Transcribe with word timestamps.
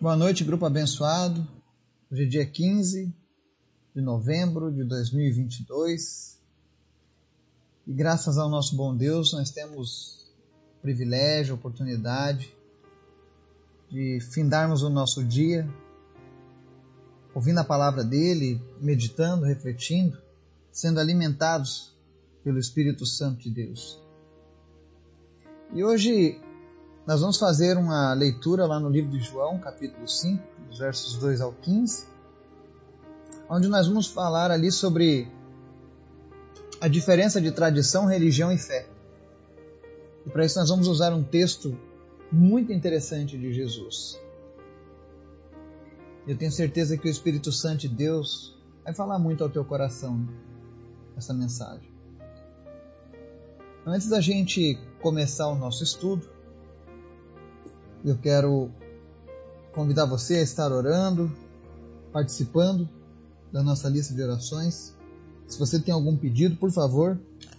Boa 0.00 0.14
noite, 0.14 0.44
grupo 0.44 0.64
abençoado. 0.64 1.44
Hoje 2.08 2.22
é 2.22 2.26
dia 2.26 2.46
15 2.46 3.12
de 3.92 4.00
novembro 4.00 4.70
de 4.70 4.84
2022 4.84 6.38
e 7.84 7.92
graças 7.92 8.38
ao 8.38 8.48
nosso 8.48 8.76
bom 8.76 8.94
Deus 8.94 9.32
nós 9.32 9.50
temos 9.50 10.32
o 10.78 10.82
privilégio, 10.82 11.52
a 11.52 11.58
oportunidade 11.58 12.54
de 13.90 14.20
findarmos 14.20 14.84
o 14.84 14.88
nosso 14.88 15.24
dia 15.24 15.68
ouvindo 17.34 17.58
a 17.58 17.64
palavra 17.64 18.04
dele, 18.04 18.62
meditando, 18.80 19.46
refletindo, 19.46 20.16
sendo 20.70 21.00
alimentados 21.00 21.92
pelo 22.44 22.60
Espírito 22.60 23.04
Santo 23.04 23.42
de 23.42 23.50
Deus. 23.50 24.00
E 25.74 25.82
hoje 25.82 26.40
nós 27.08 27.22
vamos 27.22 27.38
fazer 27.38 27.78
uma 27.78 28.12
leitura 28.12 28.66
lá 28.66 28.78
no 28.78 28.90
livro 28.90 29.10
de 29.10 29.18
João, 29.18 29.58
capítulo 29.58 30.06
5, 30.06 30.44
dos 30.68 30.78
versos 30.78 31.14
2 31.14 31.40
ao 31.40 31.54
15, 31.54 32.04
onde 33.48 33.66
nós 33.66 33.88
vamos 33.88 34.08
falar 34.08 34.50
ali 34.50 34.70
sobre 34.70 35.26
a 36.78 36.86
diferença 36.86 37.40
de 37.40 37.50
tradição, 37.50 38.04
religião 38.04 38.52
e 38.52 38.58
fé. 38.58 38.86
E 40.26 40.28
para 40.28 40.44
isso 40.44 40.58
nós 40.58 40.68
vamos 40.68 40.86
usar 40.86 41.14
um 41.14 41.22
texto 41.22 41.74
muito 42.30 42.74
interessante 42.74 43.38
de 43.38 43.54
Jesus. 43.54 44.20
Eu 46.26 46.36
tenho 46.36 46.52
certeza 46.52 46.98
que 46.98 47.08
o 47.08 47.10
Espírito 47.10 47.50
Santo 47.50 47.78
de 47.78 47.88
Deus 47.88 48.54
vai 48.84 48.92
falar 48.92 49.18
muito 49.18 49.42
ao 49.42 49.48
teu 49.48 49.64
coração 49.64 50.28
essa 51.16 51.32
mensagem. 51.32 51.90
Antes 53.86 54.10
da 54.10 54.20
gente 54.20 54.78
começar 55.00 55.48
o 55.48 55.54
nosso 55.54 55.82
estudo, 55.82 56.36
eu 58.04 58.16
quero 58.16 58.70
convidar 59.72 60.06
você 60.06 60.36
a 60.36 60.42
estar 60.42 60.72
orando, 60.72 61.30
participando 62.12 62.88
da 63.52 63.62
nossa 63.62 63.88
lista 63.88 64.14
de 64.14 64.22
orações. 64.22 64.94
Se 65.46 65.58
você 65.58 65.78
tem 65.80 65.92
algum 65.92 66.16
pedido, 66.16 66.56
por 66.56 66.70
favor, 66.70 67.18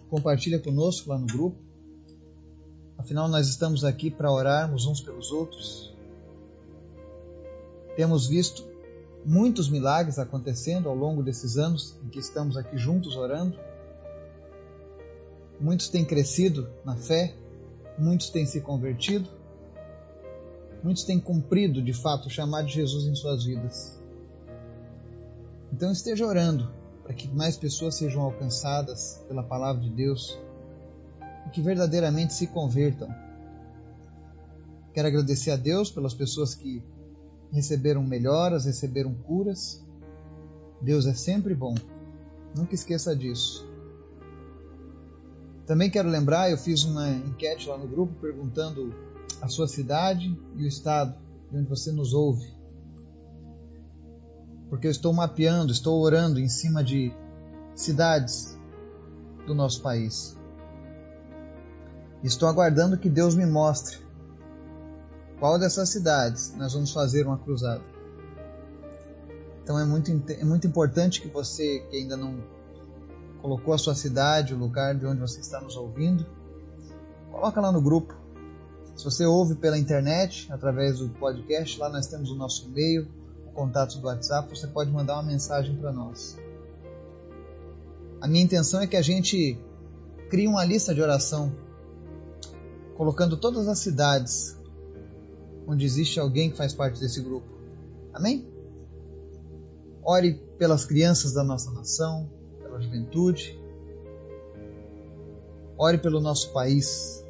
compartilha 0.10 0.60
conosco 0.60 1.10
lá 1.10 1.18
no 1.18 1.28
grupo. 1.28 1.58
Afinal, 2.98 3.28
nós 3.28 3.48
estamos 3.48 3.84
aqui 3.84 4.12
para 4.12 4.32
orarmos 4.32 4.86
uns 4.86 5.02
pelos 5.02 5.32
outros. 5.32 5.94
Temos 7.96 8.28
visto 8.28 8.64
muitos 9.26 9.70
milagres 9.70 10.20
acontecendo 10.20 10.88
ao 10.88 10.96
longo 10.96 11.24
desses 11.24 11.58
anos 11.58 11.96
em 12.04 12.10
que 12.10 12.20
estamos 12.20 12.56
aqui 12.56 12.78
juntos 12.78 13.16
orando. 13.16 13.58
Muitos 15.60 15.90
têm 15.90 16.06
crescido 16.06 16.70
na 16.86 16.96
fé, 16.96 17.36
muitos 17.98 18.30
têm 18.30 18.46
se 18.46 18.62
convertido 18.62 19.39
muitos 20.84 21.04
têm 21.04 21.20
cumprido 21.20 21.82
de 21.82 21.94
fato 21.94 22.28
o 22.28 22.30
chamado 22.30 22.68
de 22.68 22.74
Jesus 22.74 23.06
em 23.06 23.16
suas 23.16 23.44
vidas. 23.44 24.00
Então 25.72 25.92
esteja 25.92 26.26
orando 26.26 26.70
para 27.04 27.14
que 27.14 27.28
mais 27.28 27.58
pessoas 27.58 27.96
sejam 27.96 28.22
alcançadas 28.22 29.24
pela 29.28 29.44
palavra 29.44 29.82
de 29.82 29.90
Deus 29.90 30.38
e 31.48 31.50
que 31.50 31.62
verdadeiramente 31.62 32.34
se 32.34 32.48
convertam. 32.48 33.10
Quero 34.94 35.08
agradecer 35.08 35.52
a 35.52 35.56
Deus 35.56 35.92
pelas 35.92 36.14
pessoas 36.14 36.54
que 36.54 36.84
receberam 37.52 38.04
melhoras, 38.04 38.66
receberam 38.66 39.14
curas. 39.14 39.84
Deus 40.82 41.06
é 41.06 41.14
sempre 41.14 41.54
bom. 41.54 41.76
Nunca 42.56 42.74
esqueça 42.74 43.16
disso. 43.16 43.68
Também 45.66 45.90
quero 45.90 46.10
lembrar, 46.10 46.50
eu 46.50 46.58
fiz 46.58 46.84
uma 46.84 47.08
enquete 47.10 47.70
lá 47.70 47.78
no 47.78 47.88
grupo 47.88 48.14
perguntando 48.20 48.94
a 49.42 49.48
sua 49.48 49.68
cidade 49.68 50.38
e 50.56 50.64
o 50.64 50.68
estado 50.68 51.16
de 51.50 51.58
onde 51.58 51.70
você 51.70 51.92
nos 51.92 52.14
ouve. 52.14 52.54
Porque 54.70 54.88
eu 54.88 54.92
estou 54.92 55.12
mapeando, 55.14 55.72
estou 55.72 56.02
orando 56.02 56.40
em 56.40 56.48
cima 56.48 56.84
de 56.84 57.12
cidades 57.74 58.58
do 59.48 59.56
nosso 59.56 59.82
país. 59.82 60.38
Estou 62.24 62.48
aguardando 62.48 62.98
que 62.98 63.10
Deus 63.10 63.34
me 63.34 63.46
mostre 63.46 63.98
qual 65.40 65.58
dessas 65.58 65.90
cidades 65.90 66.54
nós 66.58 66.74
vamos 66.74 66.92
fazer 66.92 67.26
uma 67.26 67.38
cruzada. 67.38 67.82
Então 69.64 69.80
é 69.80 69.86
muito, 69.86 70.12
é 70.32 70.44
muito 70.44 70.68
importante 70.68 71.22
que 71.22 71.30
você 71.30 71.80
que 71.90 71.98
ainda 71.98 72.18
não 72.18 72.44
colocou 73.42 73.74
a 73.74 73.78
sua 73.78 73.96
cidade, 73.96 74.54
o 74.54 74.58
lugar 74.58 74.96
de 74.96 75.06
onde 75.06 75.22
você 75.22 75.40
está 75.40 75.62
nos 75.62 75.78
ouvindo, 75.78 76.26
coloca 77.32 77.62
lá 77.62 77.72
no 77.72 77.82
grupo 77.82 78.19
se 79.00 79.06
você 79.06 79.26
ouve 79.26 79.56
pela 79.56 79.78
internet, 79.78 80.52
através 80.52 81.00
do 81.00 81.08
podcast, 81.08 81.80
lá 81.80 81.88
nós 81.88 82.08
temos 82.08 82.30
o 82.32 82.36
nosso 82.36 82.68
e-mail, 82.68 83.08
o 83.48 83.52
contato 83.52 83.98
do 83.98 84.08
WhatsApp, 84.08 84.50
você 84.50 84.68
pode 84.68 84.92
mandar 84.92 85.14
uma 85.14 85.24
mensagem 85.24 85.74
para 85.78 85.90
nós. 85.94 86.38
A 88.20 88.28
minha 88.28 88.44
intenção 88.44 88.82
é 88.82 88.88
que 88.88 88.98
a 88.98 89.02
gente 89.02 89.58
crie 90.30 90.50
uma 90.50 90.66
lista 90.66 90.94
de 90.94 91.02
oração, 91.02 91.50
colocando 92.98 93.38
todas 93.38 93.70
as 93.70 93.80
cidades 93.80 94.58
onde 95.66 95.86
existe 95.86 96.20
alguém 96.20 96.52
que 96.52 96.58
faz 96.58 96.74
parte 96.74 97.00
desse 97.00 97.22
grupo. 97.22 97.48
Amém? 98.14 98.52
Ore 100.04 100.34
pelas 100.58 100.84
crianças 100.84 101.32
da 101.32 101.42
nossa 101.42 101.72
nação, 101.72 102.30
pela 102.62 102.82
juventude. 102.82 103.58
Ore 105.78 105.98
pelo 106.00 106.20
nosso 106.20 106.52
país, 106.52 107.24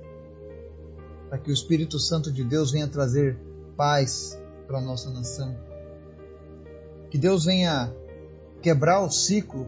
para 1.29 1.37
que 1.37 1.51
o 1.51 1.53
Espírito 1.53 1.99
Santo 1.99 2.31
de 2.31 2.43
Deus 2.43 2.71
venha 2.71 2.87
trazer 2.87 3.37
paz 3.77 4.37
para 4.67 4.79
a 4.79 4.81
nossa 4.81 5.11
nação. 5.11 5.55
Que 7.09 7.17
Deus 7.17 7.45
venha 7.45 7.93
quebrar 8.61 9.01
o 9.01 9.11
ciclo 9.11 9.67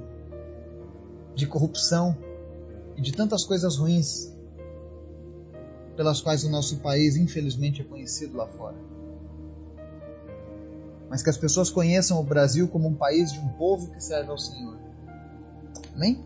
de 1.36 1.46
corrupção 1.48 2.18
e 2.98 3.02
de 3.02 3.12
tantas 3.12 3.46
coisas 3.46 3.78
ruins 3.78 4.32
pelas 5.96 6.20
quais 6.20 6.44
o 6.44 6.50
nosso 6.50 6.78
país, 6.78 7.16
infelizmente, 7.16 7.82
é 7.82 7.84
conhecido 7.84 8.38
lá 8.38 8.48
fora. 8.48 8.78
Mas 11.10 11.22
que 11.22 11.30
as 11.30 11.38
pessoas 11.38 11.70
conheçam 11.70 12.20
o 12.20 12.24
Brasil 12.24 12.68
como 12.68 12.88
um 12.88 12.96
país 12.96 13.32
de 13.32 13.40
um 13.40 13.50
povo 13.50 13.92
que 13.92 14.04
serve 14.04 14.32
ao 14.32 14.38
Senhor. 14.38 14.78
Amém? 15.94 16.24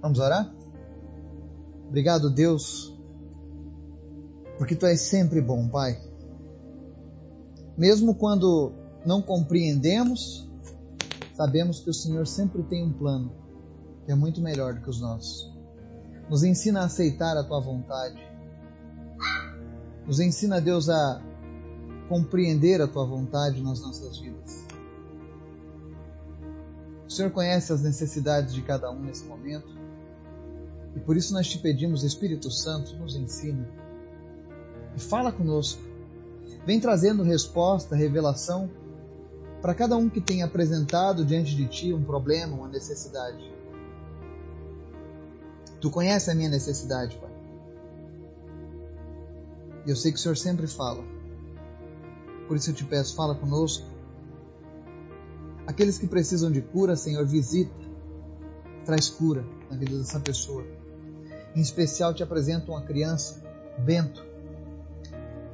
Vamos 0.00 0.18
orar? 0.18 0.52
Obrigado, 1.86 2.30
Deus, 2.30 2.96
porque 4.60 4.76
tu 4.76 4.84
és 4.84 5.00
sempre 5.00 5.40
bom, 5.40 5.70
Pai. 5.70 5.98
Mesmo 7.78 8.14
quando 8.14 8.74
não 9.06 9.22
compreendemos, 9.22 10.46
sabemos 11.34 11.80
que 11.80 11.88
o 11.88 11.94
Senhor 11.94 12.26
sempre 12.26 12.62
tem 12.64 12.84
um 12.84 12.92
plano 12.92 13.32
que 14.04 14.12
é 14.12 14.14
muito 14.14 14.42
melhor 14.42 14.74
do 14.74 14.82
que 14.82 14.90
os 14.90 15.00
nossos. 15.00 15.50
Nos 16.28 16.44
ensina 16.44 16.82
a 16.82 16.84
aceitar 16.84 17.38
a 17.38 17.42
tua 17.42 17.58
vontade. 17.58 18.20
Nos 20.06 20.20
ensina, 20.20 20.60
Deus, 20.60 20.90
a 20.90 21.22
compreender 22.10 22.82
a 22.82 22.86
tua 22.86 23.06
vontade 23.06 23.62
nas 23.62 23.80
nossas 23.80 24.18
vidas. 24.18 24.66
O 27.08 27.10
Senhor 27.10 27.30
conhece 27.30 27.72
as 27.72 27.80
necessidades 27.80 28.52
de 28.52 28.60
cada 28.60 28.90
um 28.90 29.00
nesse 29.00 29.24
momento. 29.24 29.74
E 30.94 31.00
por 31.00 31.16
isso 31.16 31.32
nós 31.32 31.48
te 31.48 31.56
pedimos, 31.56 32.04
Espírito 32.04 32.50
Santo, 32.50 32.94
nos 32.96 33.16
ensina 33.16 33.89
e 34.96 35.00
fala 35.00 35.32
conosco. 35.32 35.82
Vem 36.66 36.80
trazendo 36.80 37.22
resposta, 37.22 37.96
revelação 37.96 38.70
para 39.60 39.74
cada 39.74 39.96
um 39.96 40.08
que 40.08 40.20
tem 40.20 40.42
apresentado 40.42 41.24
diante 41.24 41.54
de 41.54 41.66
ti 41.66 41.92
um 41.92 42.02
problema, 42.02 42.56
uma 42.56 42.68
necessidade. 42.68 43.52
Tu 45.80 45.90
conhece 45.90 46.30
a 46.30 46.34
minha 46.34 46.48
necessidade, 46.48 47.16
Pai. 47.16 47.30
E 49.86 49.90
eu 49.90 49.96
sei 49.96 50.12
que 50.12 50.18
o 50.18 50.20
Senhor 50.20 50.36
sempre 50.36 50.66
fala. 50.66 51.02
Por 52.46 52.56
isso 52.56 52.70
eu 52.70 52.74
te 52.74 52.84
peço, 52.84 53.14
fala 53.14 53.34
conosco. 53.34 53.86
Aqueles 55.66 55.98
que 55.98 56.06
precisam 56.06 56.50
de 56.50 56.60
cura, 56.60 56.96
Senhor, 56.96 57.24
visita. 57.26 57.74
Traz 58.84 59.08
cura 59.08 59.44
na 59.70 59.76
vida 59.76 59.96
dessa 59.98 60.20
pessoa. 60.20 60.64
Em 61.54 61.60
especial 61.60 62.14
te 62.14 62.22
apresento 62.22 62.72
uma 62.72 62.82
criança, 62.82 63.42
Bento, 63.78 64.24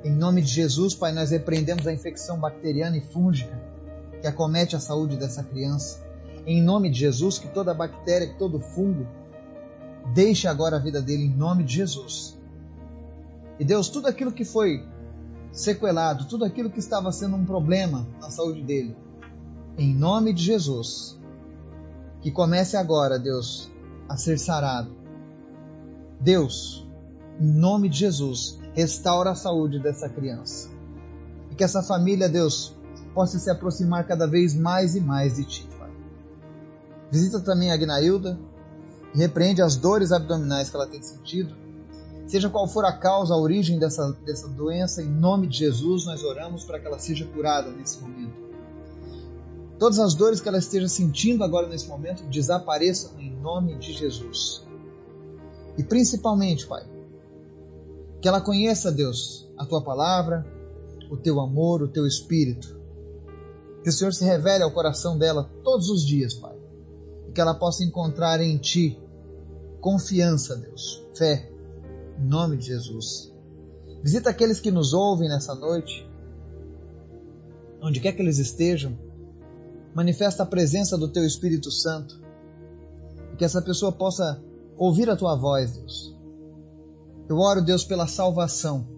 em 0.06 0.12
nome 0.12 0.40
de 0.40 0.46
Jesus, 0.46 0.94
Pai, 0.94 1.10
nós 1.10 1.32
repreendemos 1.32 1.84
a 1.84 1.92
infecção 1.92 2.38
bacteriana 2.38 2.96
e 2.96 3.00
fúngica 3.00 3.60
que 4.20 4.26
acomete 4.28 4.76
a 4.76 4.78
saúde 4.78 5.16
dessa 5.16 5.42
criança. 5.42 6.00
Em 6.46 6.62
nome 6.62 6.88
de 6.88 7.00
Jesus, 7.00 7.40
que 7.40 7.48
toda 7.48 7.74
bactéria, 7.74 8.28
que 8.28 8.38
todo 8.38 8.60
fungo 8.60 9.04
deixe 10.14 10.46
agora 10.46 10.76
a 10.76 10.78
vida 10.78 11.02
dele, 11.02 11.24
em 11.24 11.36
nome 11.36 11.64
de 11.64 11.74
Jesus. 11.74 12.38
E 13.58 13.64
Deus, 13.64 13.88
tudo 13.88 14.06
aquilo 14.06 14.30
que 14.30 14.44
foi 14.44 14.86
sequelado, 15.50 16.26
tudo 16.26 16.44
aquilo 16.44 16.70
que 16.70 16.78
estava 16.78 17.10
sendo 17.10 17.34
um 17.34 17.44
problema 17.44 18.06
na 18.20 18.30
saúde 18.30 18.62
dele, 18.62 18.96
em 19.76 19.92
nome 19.92 20.32
de 20.32 20.44
Jesus, 20.44 21.18
que 22.20 22.30
comece 22.30 22.76
agora, 22.76 23.18
Deus, 23.18 23.68
a 24.08 24.16
ser 24.16 24.38
sarado. 24.38 24.94
Deus, 26.20 26.85
em 27.40 27.52
nome 27.52 27.88
de 27.88 27.98
Jesus, 27.98 28.58
restaura 28.72 29.30
a 29.30 29.34
saúde 29.34 29.78
dessa 29.78 30.08
criança. 30.08 30.68
E 31.50 31.54
que 31.54 31.64
essa 31.64 31.82
família, 31.82 32.28
Deus, 32.28 32.74
possa 33.14 33.38
se 33.38 33.50
aproximar 33.50 34.06
cada 34.06 34.26
vez 34.26 34.54
mais 34.54 34.94
e 34.94 35.00
mais 35.00 35.36
de 35.36 35.44
Ti, 35.44 35.68
Pai. 35.78 35.90
Visita 37.10 37.40
também 37.40 37.70
a 37.70 37.74
Agnailda 37.74 38.38
e 39.14 39.18
repreende 39.18 39.62
as 39.62 39.76
dores 39.76 40.12
abdominais 40.12 40.70
que 40.70 40.76
ela 40.76 40.86
tem 40.86 41.02
sentido. 41.02 41.54
Seja 42.26 42.50
qual 42.50 42.66
for 42.66 42.84
a 42.84 42.92
causa, 42.92 43.34
a 43.34 43.38
origem 43.38 43.78
dessa, 43.78 44.12
dessa 44.24 44.48
doença, 44.48 45.02
em 45.02 45.08
nome 45.08 45.46
de 45.46 45.58
Jesus, 45.58 46.06
nós 46.06 46.24
oramos 46.24 46.64
para 46.64 46.80
que 46.80 46.86
ela 46.86 46.98
seja 46.98 47.24
curada 47.26 47.70
nesse 47.70 48.00
momento. 48.00 48.46
Todas 49.78 49.98
as 49.98 50.14
dores 50.14 50.40
que 50.40 50.48
ela 50.48 50.58
esteja 50.58 50.88
sentindo 50.88 51.44
agora 51.44 51.68
nesse 51.68 51.86
momento 51.86 52.24
desapareçam 52.24 53.12
em 53.18 53.30
nome 53.30 53.76
de 53.76 53.92
Jesus. 53.92 54.64
E 55.78 55.84
principalmente, 55.84 56.66
Pai, 56.66 56.84
que 58.26 58.28
ela 58.28 58.40
conheça, 58.40 58.90
Deus, 58.90 59.48
a 59.56 59.64
tua 59.64 59.80
palavra, 59.80 60.44
o 61.08 61.16
teu 61.16 61.38
amor, 61.38 61.80
o 61.80 61.86
teu 61.86 62.04
espírito. 62.04 62.76
Que 63.84 63.88
o 63.88 63.92
Senhor 63.92 64.12
se 64.12 64.24
revele 64.24 64.64
ao 64.64 64.72
coração 64.72 65.16
dela 65.16 65.48
todos 65.62 65.88
os 65.88 66.04
dias, 66.04 66.34
Pai. 66.34 66.56
E 67.28 67.30
que 67.30 67.40
ela 67.40 67.54
possa 67.54 67.84
encontrar 67.84 68.40
em 68.40 68.58
Ti 68.58 69.00
confiança, 69.80 70.56
Deus, 70.56 71.04
fé, 71.14 71.48
em 72.18 72.26
nome 72.26 72.56
de 72.56 72.66
Jesus. 72.66 73.32
Visita 74.02 74.30
aqueles 74.30 74.58
que 74.58 74.72
nos 74.72 74.92
ouvem 74.92 75.28
nessa 75.28 75.54
noite, 75.54 76.04
onde 77.80 78.00
quer 78.00 78.10
que 78.10 78.22
eles 78.22 78.38
estejam. 78.38 78.98
Manifesta 79.94 80.42
a 80.42 80.46
presença 80.46 80.98
do 80.98 81.06
Teu 81.06 81.24
Espírito 81.24 81.70
Santo. 81.70 82.20
E 83.32 83.36
que 83.36 83.44
essa 83.44 83.62
pessoa 83.62 83.92
possa 83.92 84.42
ouvir 84.76 85.08
a 85.08 85.14
Tua 85.14 85.36
voz, 85.36 85.76
Deus. 85.76 86.15
Eu 87.28 87.38
oro, 87.38 87.62
Deus, 87.62 87.84
pela 87.84 88.06
salvação 88.06 88.96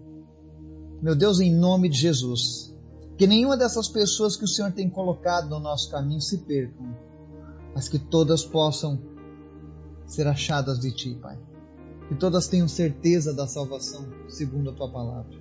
meu 1.01 1.15
Deus, 1.15 1.39
em 1.39 1.53
nome 1.53 1.87
de 1.87 1.97
Jesus, 1.97 2.75
que 3.17 3.25
nenhuma 3.25 3.55
dessas 3.55 3.87
pessoas 3.87 4.35
que 4.35 4.43
o 4.43 4.47
Senhor 4.47 4.73
tem 4.73 4.89
colocado 4.89 5.49
no 5.49 5.57
nosso 5.57 5.89
caminho 5.89 6.19
se 6.19 6.39
percam, 6.39 6.93
mas 7.73 7.87
que 7.87 7.97
todas 7.97 8.43
possam 8.43 8.99
ser 10.05 10.27
achadas 10.27 10.77
de 10.77 10.91
Ti, 10.91 11.17
Pai. 11.21 11.39
Que 12.09 12.15
todas 12.15 12.49
tenham 12.49 12.67
certeza 12.67 13.33
da 13.33 13.47
salvação, 13.47 14.05
segundo 14.27 14.71
a 14.71 14.73
Tua 14.73 14.91
palavra. 14.91 15.39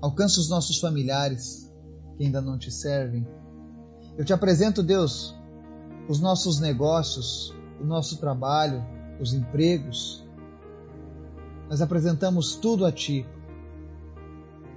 Alcança 0.00 0.38
os 0.38 0.48
nossos 0.48 0.78
familiares 0.78 1.68
que 2.16 2.24
ainda 2.24 2.40
não 2.40 2.56
te 2.56 2.70
servem. 2.70 3.26
Eu 4.16 4.24
te 4.24 4.32
apresento, 4.32 4.80
Deus, 4.80 5.34
os 6.08 6.20
nossos 6.20 6.60
negócios, 6.60 7.52
o 7.80 7.84
nosso 7.84 8.18
trabalho, 8.18 8.84
os 9.20 9.32
empregos. 9.32 10.23
Nós 11.68 11.80
apresentamos 11.80 12.56
tudo 12.56 12.84
a 12.84 12.92
Ti 12.92 13.26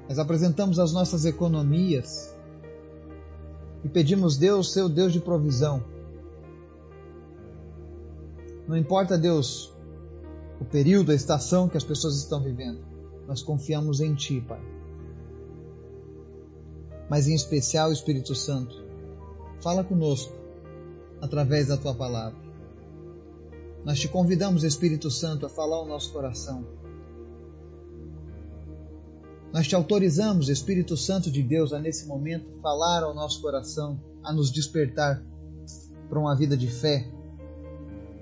nós 0.07 0.19
apresentamos 0.19 0.79
as 0.79 0.93
nossas 0.93 1.25
economias 1.25 2.33
e 3.83 3.89
pedimos, 3.89 4.37
Deus, 4.37 4.71
seu 4.71 4.87
Deus 4.87 5.11
de 5.11 5.19
provisão. 5.19 5.83
Não 8.67 8.77
importa, 8.77 9.17
Deus, 9.17 9.73
o 10.61 10.65
período, 10.65 11.11
a 11.11 11.15
estação 11.15 11.67
que 11.67 11.77
as 11.77 11.83
pessoas 11.83 12.17
estão 12.17 12.41
vivendo, 12.41 12.79
nós 13.27 13.41
confiamos 13.41 13.99
em 13.99 14.15
Ti, 14.15 14.41
Pai. 14.41 14.61
Mas 17.09 17.27
em 17.27 17.35
especial, 17.35 17.91
Espírito 17.91 18.33
Santo, 18.33 18.83
fala 19.61 19.83
conosco 19.83 20.33
através 21.21 21.67
da 21.67 21.77
Tua 21.77 21.93
palavra. 21.93 22.39
Nós 23.83 23.99
te 23.99 24.07
convidamos, 24.07 24.63
Espírito 24.63 25.11
Santo, 25.11 25.45
a 25.45 25.49
falar 25.49 25.77
ao 25.77 25.85
nosso 25.85 26.11
coração 26.11 26.76
nós 29.53 29.67
te 29.67 29.75
autorizamos, 29.75 30.49
Espírito 30.49 30.97
Santo 30.97 31.31
de 31.31 31.41
Deus, 31.41 31.73
a 31.73 31.79
nesse 31.79 32.05
momento 32.05 32.59
falar 32.61 33.03
ao 33.03 33.13
nosso 33.13 33.41
coração, 33.41 33.99
a 34.23 34.33
nos 34.33 34.51
despertar 34.51 35.23
para 36.09 36.19
uma 36.19 36.35
vida 36.35 36.57
de 36.57 36.67
fé, 36.67 37.09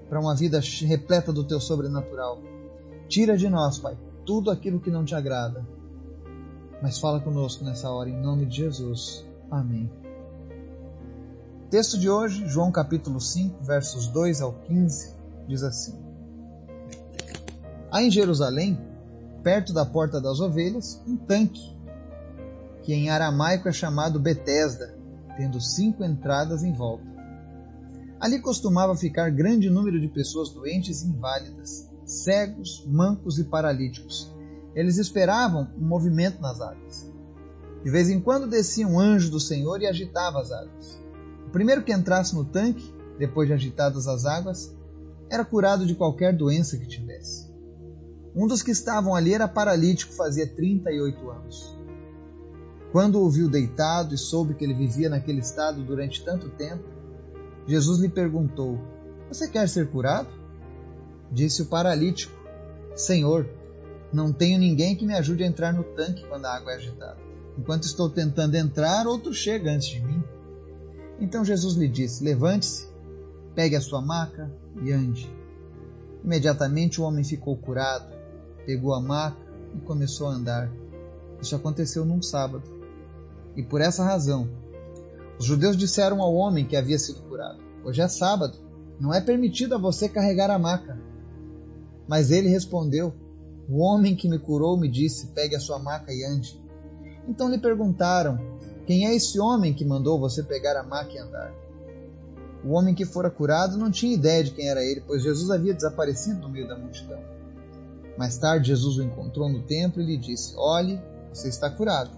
para 0.07 0.19
uma 0.19 0.35
vida 0.35 0.59
repleta 0.83 1.33
do 1.33 1.43
teu 1.43 1.59
sobrenatural. 1.59 2.41
Tira 3.07 3.37
de 3.37 3.49
nós, 3.49 3.79
Pai, 3.79 3.97
tudo 4.25 4.51
aquilo 4.51 4.79
que 4.79 4.91
não 4.91 5.03
te 5.03 5.15
agrada. 5.15 5.65
Mas 6.81 6.99
fala 6.99 7.19
conosco 7.19 7.63
nessa 7.63 7.89
hora, 7.89 8.09
em 8.09 8.21
nome 8.21 8.45
de 8.45 8.57
Jesus. 8.57 9.25
Amém. 9.49 9.89
Texto 11.69 11.97
de 11.97 12.09
hoje, 12.09 12.47
João 12.47 12.71
capítulo 12.71 13.19
5, 13.19 13.63
versos 13.63 14.07
2 14.07 14.41
ao 14.41 14.53
15, 14.53 15.15
diz 15.47 15.63
assim: 15.63 15.95
Há 17.91 18.03
em 18.03 18.11
Jerusalém 18.11 18.79
perto 19.45 19.71
da 19.71 19.85
porta 19.85 20.19
das 20.19 20.39
ovelhas, 20.39 20.99
um 21.05 21.15
tanque, 21.15 21.71
que 22.81 22.91
em 22.95 23.11
aramaico 23.11 23.69
é 23.69 23.71
chamado 23.71 24.19
Betesda, 24.19 24.97
tendo 25.37 25.61
cinco 25.61 26.03
entradas 26.03 26.63
em 26.63 26.73
volta. 26.73 27.05
Ali 28.19 28.39
costumava 28.39 28.95
ficar 28.95 29.29
grande 29.29 29.69
número 29.69 30.01
de 30.01 30.07
pessoas 30.07 30.49
doentes 30.49 31.03
e 31.03 31.09
inválidas, 31.09 31.87
cegos, 32.03 32.83
mancos 32.87 33.37
e 33.37 33.43
paralíticos. 33.43 34.33
Eles 34.73 34.97
esperavam 34.97 35.69
um 35.77 35.85
movimento 35.85 36.41
nas 36.41 36.59
águas. 36.59 37.13
De 37.83 37.91
vez 37.91 38.09
em 38.09 38.19
quando 38.19 38.47
descia 38.47 38.87
um 38.87 38.99
anjo 38.99 39.29
do 39.29 39.39
Senhor 39.39 39.79
e 39.79 39.85
agitava 39.85 40.41
as 40.41 40.51
águas. 40.51 40.99
O 41.45 41.51
primeiro 41.51 41.83
que 41.83 41.93
entrasse 41.93 42.33
no 42.33 42.45
tanque, 42.45 42.91
depois 43.19 43.47
de 43.47 43.53
agitadas 43.53 44.07
as 44.07 44.25
águas, 44.25 44.75
era 45.29 45.45
curado 45.45 45.85
de 45.85 45.93
qualquer 45.93 46.35
doença 46.35 46.77
que 46.77 46.87
tivesse. 46.87 47.44
Um 48.35 48.47
dos 48.47 48.61
que 48.61 48.71
estavam 48.71 49.15
ali 49.15 49.33
era 49.33 49.47
paralítico, 49.47 50.11
fazia 50.13 50.45
38 50.45 51.29
anos. 51.29 51.77
Quando 52.91 53.21
o 53.21 53.29
viu 53.29 53.49
deitado 53.49 54.13
e 54.13 54.17
soube 54.17 54.55
que 54.55 54.63
ele 54.65 54.73
vivia 54.73 55.09
naquele 55.09 55.39
estado 55.39 55.81
durante 55.83 56.23
tanto 56.23 56.49
tempo, 56.49 56.83
Jesus 57.65 57.99
lhe 57.99 58.09
perguntou: 58.09 58.77
Você 59.29 59.47
quer 59.47 59.69
ser 59.69 59.89
curado? 59.89 60.27
Disse 61.31 61.61
o 61.61 61.67
paralítico: 61.67 62.33
Senhor, 62.93 63.47
não 64.11 64.33
tenho 64.33 64.59
ninguém 64.59 64.97
que 64.97 65.05
me 65.05 65.13
ajude 65.13 65.43
a 65.43 65.47
entrar 65.47 65.73
no 65.73 65.83
tanque 65.83 66.27
quando 66.27 66.45
a 66.45 66.55
água 66.55 66.73
é 66.73 66.75
agitada. 66.75 67.17
Enquanto 67.57 67.83
estou 67.83 68.09
tentando 68.09 68.55
entrar, 68.55 69.07
outro 69.07 69.33
chega 69.33 69.71
antes 69.71 69.87
de 69.87 70.01
mim. 70.01 70.21
Então 71.21 71.45
Jesus 71.45 71.75
lhe 71.75 71.87
disse: 71.87 72.21
Levante-se, 72.21 72.89
pegue 73.55 73.77
a 73.77 73.81
sua 73.81 74.01
maca 74.01 74.51
e 74.81 74.91
ande. 74.91 75.33
Imediatamente 76.21 76.99
o 76.99 77.03
homem 77.05 77.23
ficou 77.23 77.55
curado 77.55 78.14
pegou 78.65 78.93
a 78.93 79.01
maca 79.01 79.37
e 79.75 79.79
começou 79.79 80.27
a 80.27 80.31
andar. 80.31 80.71
Isso 81.41 81.55
aconteceu 81.55 82.05
num 82.05 82.21
sábado. 82.21 82.63
E 83.55 83.63
por 83.63 83.81
essa 83.81 84.03
razão, 84.03 84.49
os 85.39 85.45
judeus 85.45 85.77
disseram 85.77 86.21
ao 86.21 86.33
homem 86.33 86.65
que 86.65 86.75
havia 86.75 86.97
sido 86.97 87.21
curado: 87.21 87.59
Hoje 87.83 88.01
é 88.01 88.07
sábado, 88.07 88.57
não 88.99 89.13
é 89.13 89.21
permitido 89.21 89.75
a 89.75 89.77
você 89.77 90.09
carregar 90.09 90.49
a 90.49 90.59
maca. 90.59 90.99
Mas 92.07 92.31
ele 92.31 92.49
respondeu: 92.49 93.13
O 93.69 93.79
homem 93.79 94.15
que 94.15 94.27
me 94.27 94.39
curou 94.39 94.77
me 94.77 94.89
disse: 94.89 95.27
Pegue 95.27 95.55
a 95.55 95.59
sua 95.59 95.79
maca 95.79 96.13
e 96.13 96.23
ande. 96.23 96.59
Então 97.27 97.49
lhe 97.49 97.57
perguntaram: 97.57 98.39
Quem 98.85 99.07
é 99.07 99.15
esse 99.15 99.39
homem 99.39 99.73
que 99.73 99.85
mandou 99.85 100.19
você 100.19 100.43
pegar 100.43 100.77
a 100.77 100.83
maca 100.83 101.11
e 101.11 101.19
andar? 101.19 101.53
O 102.63 102.71
homem 102.71 102.95
que 102.95 103.05
fora 103.05 103.29
curado 103.29 103.77
não 103.77 103.91
tinha 103.91 104.13
ideia 104.13 104.43
de 104.43 104.51
quem 104.51 104.67
era 104.67 104.83
ele, 104.83 105.03
pois 105.05 105.21
Jesus 105.21 105.51
havia 105.51 105.73
desaparecido 105.73 106.39
no 106.41 106.49
meio 106.49 106.67
da 106.67 106.75
multidão. 106.75 107.34
Mais 108.17 108.37
tarde, 108.37 108.69
Jesus 108.69 108.97
o 108.97 109.03
encontrou 109.03 109.49
no 109.49 109.63
templo 109.63 110.01
e 110.01 110.05
lhe 110.05 110.17
disse: 110.17 110.55
Olhe, 110.57 111.01
você 111.33 111.49
está 111.49 111.69
curado. 111.69 112.11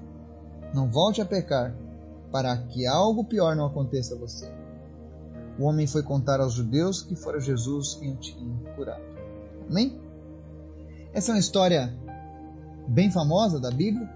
Não 0.74 0.90
volte 0.90 1.22
a 1.22 1.26
pecar, 1.26 1.76
para 2.32 2.56
que 2.58 2.86
algo 2.86 3.24
pior 3.24 3.56
não 3.56 3.66
aconteça 3.66 4.16
a 4.16 4.18
você. 4.18 4.52
O 5.58 5.64
homem 5.64 5.88
foi 5.88 6.04
contar 6.04 6.40
aos 6.40 6.54
judeus 6.54 7.02
que 7.02 7.16
fora 7.16 7.40
Jesus 7.40 7.96
quem 7.96 8.14
o 8.14 8.18
tinha 8.18 8.56
curado. 8.76 9.04
Amém? 9.68 10.00
Essa 11.14 11.32
é 11.32 11.34
uma 11.34 11.40
história 11.40 11.92
bem 12.88 13.10
famosa 13.10 13.60
da 13.60 13.72
Bíblia. 13.72 14.08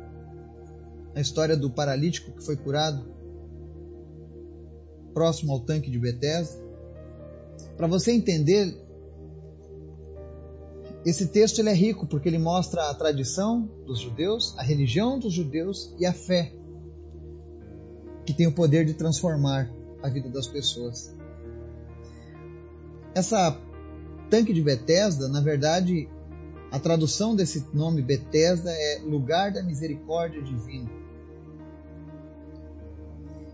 A 1.16 1.20
história 1.20 1.58
do 1.58 1.70
paralítico 1.70 2.32
que 2.32 2.46
foi 2.46 2.56
curado 2.56 3.04
próximo 5.14 5.52
ao 5.52 5.60
tanque 5.60 5.90
de 5.90 5.98
Betesda. 5.98 6.62
Para 7.76 7.88
você 7.88 8.12
entender 8.12 8.78
esse 11.06 11.28
texto 11.28 11.60
ele 11.60 11.70
é 11.70 11.74
rico 11.74 12.06
porque 12.06 12.30
ele 12.30 12.38
mostra 12.38 12.90
a 12.90 12.94
tradição 12.94 13.68
dos 13.86 14.00
judeus, 14.00 14.56
a 14.58 14.64
religião 14.64 15.18
dos 15.18 15.34
judeus 15.34 15.96
e 16.00 16.06
a 16.06 16.14
fé, 16.14 16.54
que 18.26 18.34
tem 18.34 18.46
o 18.46 18.52
poder 18.52 18.86
de 18.86 18.94
transformar 18.94 19.72
a 20.04 20.10
vida 20.10 20.30
das 20.30 20.48
pessoas. 20.48 21.16
Essa 23.16 23.60
tanque 24.30 24.54
de 24.54 24.62
Betesda, 24.62 25.28
na 25.28 25.42
verdade, 25.42 26.08
a 26.72 26.80
tradução 26.80 27.36
desse 27.36 27.66
nome 27.74 28.02
Betesda 28.02 28.72
é 28.72 29.00
lugar 29.04 29.52
da 29.52 29.64
misericórdia 29.64 30.42
divina. 30.42 30.90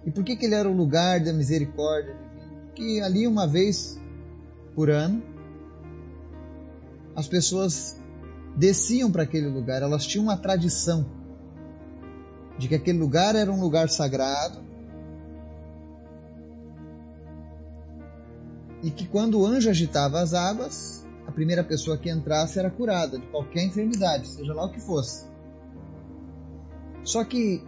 E 0.06 0.12
por 0.12 0.24
que, 0.24 0.36
que 0.36 0.46
ele 0.46 0.56
era 0.56 0.70
o 0.70 0.76
lugar 0.76 1.22
da 1.22 1.34
misericórdia 1.34 2.14
divina? 2.14 2.62
Porque 2.66 3.02
ali, 3.04 3.26
uma 3.26 3.48
vez 3.48 4.00
por 4.76 4.90
ano, 4.90 5.24
as 7.18 7.28
pessoas 7.28 8.00
desciam 8.56 9.12
para 9.12 9.24
aquele 9.24 9.48
lugar, 9.48 9.82
elas 9.82 10.06
tinham 10.06 10.26
uma 10.26 10.38
tradição. 10.38 11.18
de 12.60 12.68
que 12.68 12.74
aquele 12.74 12.98
lugar 12.98 13.36
era 13.36 13.52
um 13.52 13.62
lugar 13.62 13.88
sagrado 13.88 14.60
e 18.82 18.90
que 18.90 19.08
quando 19.08 19.40
o 19.40 19.46
anjo 19.46 19.70
agitava 19.70 20.20
as 20.20 20.34
águas, 20.34 21.06
a 21.28 21.32
primeira 21.32 21.64
pessoa 21.64 22.00
que 22.00 22.10
entrasse 22.10 22.58
era 22.58 22.72
curada 22.72 23.20
de 23.20 23.28
qualquer 23.28 23.64
enfermidade, 23.64 24.28
seja 24.28 24.56
lá 24.56 24.66
o 24.66 24.72
que 24.72 24.80
fosse. 24.80 25.28
Só 27.04 27.24
que 27.24 27.64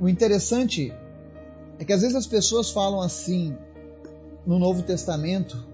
o 0.00 0.08
interessante 0.08 0.92
é 1.78 1.84
que 1.84 1.92
às 1.92 2.00
vezes 2.00 2.16
as 2.16 2.26
pessoas 2.26 2.68
falam 2.70 3.00
assim 3.00 3.56
no 4.44 4.58
Novo 4.58 4.82
Testamento, 4.82 5.64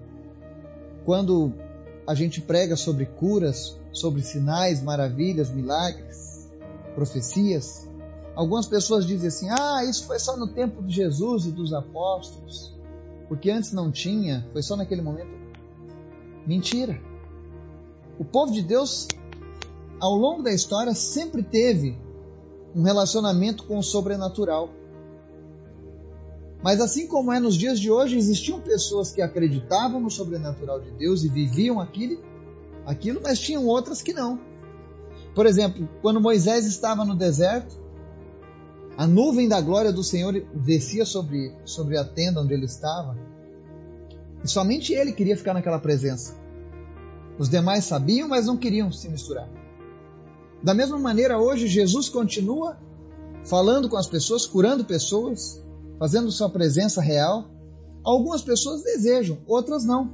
quando 1.03 1.51
a 2.05 2.13
gente 2.13 2.41
prega 2.41 2.75
sobre 2.75 3.05
curas, 3.05 3.77
sobre 3.91 4.21
sinais, 4.21 4.81
maravilhas, 4.81 5.49
milagres, 5.49 6.51
profecias. 6.95 7.87
Algumas 8.35 8.65
pessoas 8.65 9.05
dizem 9.05 9.27
assim: 9.27 9.47
ah, 9.49 9.83
isso 9.85 10.05
foi 10.05 10.19
só 10.19 10.35
no 10.35 10.47
tempo 10.47 10.83
de 10.83 10.93
Jesus 10.93 11.45
e 11.45 11.51
dos 11.51 11.73
apóstolos, 11.73 12.73
porque 13.27 13.49
antes 13.49 13.71
não 13.71 13.91
tinha, 13.91 14.47
foi 14.51 14.61
só 14.61 14.75
naquele 14.75 15.01
momento. 15.01 15.31
Mentira. 16.45 16.99
O 18.19 18.25
povo 18.25 18.51
de 18.51 18.61
Deus, 18.61 19.07
ao 19.99 20.15
longo 20.15 20.43
da 20.43 20.51
história, 20.51 20.93
sempre 20.93 21.41
teve 21.41 21.97
um 22.75 22.83
relacionamento 22.83 23.63
com 23.63 23.77
o 23.77 23.83
sobrenatural. 23.83 24.69
Mas 26.63 26.79
assim 26.79 27.07
como 27.07 27.31
é 27.33 27.39
nos 27.41 27.55
dias 27.55 27.77
de 27.77 27.91
hoje, 27.91 28.17
existiam 28.17 28.61
pessoas 28.61 29.11
que 29.11 29.21
acreditavam 29.21 29.99
no 29.99 30.09
sobrenatural 30.09 30.79
de 30.79 30.91
Deus 30.91 31.23
e 31.23 31.27
viviam 31.27 31.81
aquilo, 31.81 32.23
aquilo, 32.85 33.19
mas 33.21 33.39
tinham 33.39 33.67
outras 33.67 34.01
que 34.01 34.13
não. 34.13 34.39
Por 35.35 35.45
exemplo, 35.45 35.89
quando 36.01 36.21
Moisés 36.21 36.65
estava 36.65 37.03
no 37.03 37.15
deserto, 37.15 37.77
a 38.95 39.05
nuvem 39.05 39.49
da 39.49 39.59
glória 39.59 39.91
do 39.91 40.03
Senhor 40.03 40.33
descia 40.53 41.03
sobre, 41.03 41.53
sobre 41.65 41.97
a 41.97 42.05
tenda 42.05 42.41
onde 42.41 42.53
ele 42.53 42.65
estava. 42.65 43.17
E 44.43 44.47
somente 44.47 44.93
ele 44.93 45.11
queria 45.11 45.35
ficar 45.35 45.53
naquela 45.53 45.79
presença. 45.79 46.35
Os 47.37 47.49
demais 47.49 47.85
sabiam, 47.85 48.29
mas 48.29 48.45
não 48.45 48.55
queriam 48.55 48.91
se 48.91 49.09
misturar. 49.09 49.49
Da 50.61 50.73
mesma 50.73 50.99
maneira, 50.99 51.39
hoje 51.39 51.67
Jesus 51.67 52.07
continua 52.07 52.77
falando 53.43 53.89
com 53.89 53.97
as 53.97 54.07
pessoas, 54.07 54.45
curando 54.45 54.85
pessoas, 54.85 55.62
fazendo 55.99 56.31
sua 56.31 56.49
presença 56.49 57.01
real. 57.01 57.49
Algumas 58.03 58.41
pessoas 58.41 58.83
desejam, 58.83 59.37
outras 59.47 59.85
não. 59.85 60.11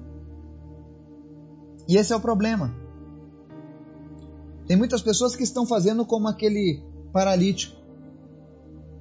E 1.87 1.97
esse 1.97 2.13
é 2.13 2.15
o 2.15 2.21
problema. 2.21 2.73
Tem 4.67 4.77
muitas 4.77 5.01
pessoas 5.01 5.35
que 5.35 5.43
estão 5.43 5.65
fazendo 5.65 6.05
como 6.05 6.27
aquele 6.27 6.83
paralítico, 7.11 7.75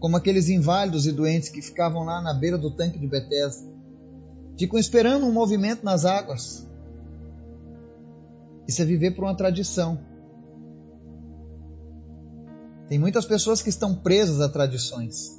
como 0.00 0.16
aqueles 0.16 0.48
inválidos 0.48 1.06
e 1.06 1.12
doentes 1.12 1.50
que 1.50 1.60
ficavam 1.60 2.04
lá 2.04 2.22
na 2.22 2.32
beira 2.32 2.56
do 2.56 2.70
tanque 2.70 2.98
de 2.98 3.06
Betesda. 3.06 3.68
Ficam 4.58 4.78
esperando 4.78 5.26
um 5.26 5.32
movimento 5.32 5.84
nas 5.84 6.06
águas. 6.06 6.66
Isso 8.66 8.80
é 8.80 8.84
viver 8.84 9.10
por 9.10 9.24
uma 9.24 9.36
tradição. 9.36 9.98
Tem 12.88 12.98
muitas 12.98 13.26
pessoas 13.26 13.60
que 13.60 13.68
estão 13.68 13.94
presas 13.94 14.40
a 14.40 14.48
tradições. 14.48 15.38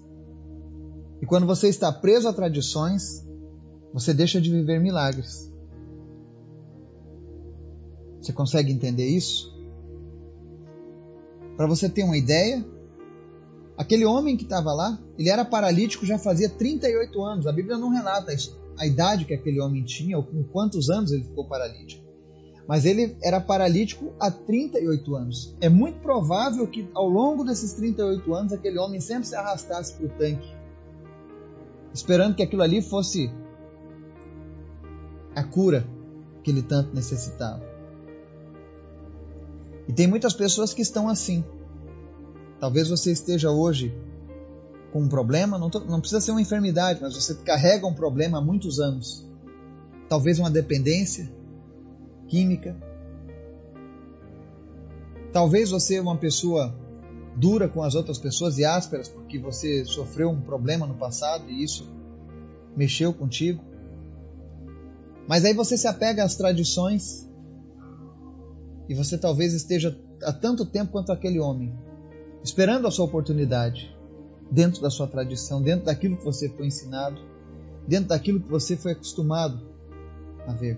E 1.22 1.26
quando 1.26 1.46
você 1.46 1.68
está 1.68 1.92
preso 1.92 2.28
a 2.28 2.34
tradições, 2.34 3.26
você 3.94 4.14
deixa 4.14 4.40
de 4.40 4.50
viver 4.50 4.80
milagres. 4.80 5.52
Você 8.22 8.34
consegue 8.34 8.72
entender 8.72 9.08
isso? 9.08 9.54
Para 11.58 11.68
você 11.68 11.90
ter 11.90 12.04
uma 12.04 12.18
ideia, 12.18 12.66
aquele 13.78 14.06
homem 14.06 14.38
que 14.38 14.44
estava 14.44 14.72
lá, 14.74 15.00
ele 15.18 15.30
era 15.30 15.44
paralítico 15.44 16.06
já 16.06 16.18
fazia 16.18 16.50
38 16.50 17.22
anos. 17.22 17.48
A 17.48 17.52
Bíblia 17.52 17.78
não 17.78 17.90
relata 17.90 18.34
a 18.78 18.86
idade 18.86 19.26
que 19.26 19.34
aquele 19.34 19.60
homem 19.60 19.84
tinha 19.84 20.18
ou 20.18 20.24
com 20.24 20.44
quantos 20.44 20.90
anos 20.90 21.12
ele 21.12 21.24
ficou 21.24 21.46
paralítico 21.46 22.10
mas 22.70 22.86
ele 22.86 23.18
era 23.24 23.42
paralítico 23.42 24.14
há 24.20 24.30
38 24.30 25.16
anos. 25.16 25.56
É 25.60 25.68
muito 25.68 26.02
provável 26.02 26.68
que 26.68 26.88
ao 26.94 27.10
longo 27.10 27.44
desses 27.44 27.74
38 27.74 28.32
anos 28.32 28.54
aquele 28.54 28.78
homem 28.78 29.02
sempre 29.02 29.28
se 29.28 29.34
arrastasse 29.34 29.96
para 29.96 30.06
o 30.06 30.10
tanque, 30.10 30.56
esperando 31.94 32.36
que 32.36 32.44
aquilo 32.44 32.62
ali 32.62 32.82
fosse 32.82 33.32
a 35.36 35.44
cura 35.44 35.88
que 36.44 36.52
ele 36.52 36.62
tanto 36.62 36.94
necessitava. 36.96 37.64
E 39.88 39.94
tem 39.94 40.08
muitas 40.08 40.34
pessoas 40.34 40.74
que 40.74 40.82
estão 40.82 41.10
assim. 41.10 41.44
Talvez 42.60 42.90
você 42.90 43.12
esteja 43.12 43.50
hoje 43.50 43.94
com 44.92 45.02
um 45.02 45.08
problema, 45.08 45.58
não, 45.58 45.70
tô, 45.70 45.80
não 45.82 46.00
precisa 46.00 46.20
ser 46.22 46.32
uma 46.32 46.42
enfermidade, 46.42 47.00
mas 47.02 47.16
você 47.16 47.36
carrega 47.36 47.88
um 47.88 47.94
problema 47.94 48.38
há 48.38 48.42
muitos 48.42 48.80
anos. 48.80 49.26
Talvez 50.08 50.40
uma 50.40 50.50
dependência, 50.50 51.32
química. 52.28 52.76
Talvez 55.32 55.70
você 55.70 55.96
é 55.96 56.02
uma 56.02 56.18
pessoa 56.18 56.76
dura 57.40 57.70
com 57.70 57.82
as 57.82 57.96
outras 57.96 58.18
pessoas 58.18 58.58
e 58.58 58.66
ásperas 58.66 59.08
porque 59.08 59.40
você 59.40 59.86
sofreu 59.86 60.30
um 60.30 60.42
problema 60.42 60.86
no 60.86 60.96
passado 60.96 61.50
e 61.50 61.64
isso 61.64 61.88
mexeu 62.76 63.14
contigo. 63.14 63.64
Mas 65.26 65.46
aí 65.46 65.54
você 65.54 65.78
se 65.78 65.88
apega 65.88 66.24
às 66.24 66.36
tradições 66.36 67.30
e 68.90 68.94
você 68.94 69.18
talvez 69.18 69.54
esteja 69.54 69.98
há 70.22 70.34
tanto 70.34 70.66
tempo 70.66 70.92
quanto 70.92 71.12
aquele 71.12 71.40
homem, 71.40 71.74
esperando 72.44 72.88
a 72.88 72.92
sua 72.92 73.06
oportunidade, 73.06 73.96
dentro 74.52 74.82
da 74.82 74.90
sua 74.90 75.08
tradição, 75.08 75.62
dentro 75.62 75.86
daquilo 75.86 76.18
que 76.18 76.26
você 76.26 76.50
foi 76.50 76.68
ensinado, 76.68 77.22
dentro 77.88 78.10
daquilo 78.10 78.42
que 78.42 78.50
você 78.50 78.76
foi 78.76 78.92
acostumado 78.92 79.62
a 80.46 80.52
ver. 80.52 80.78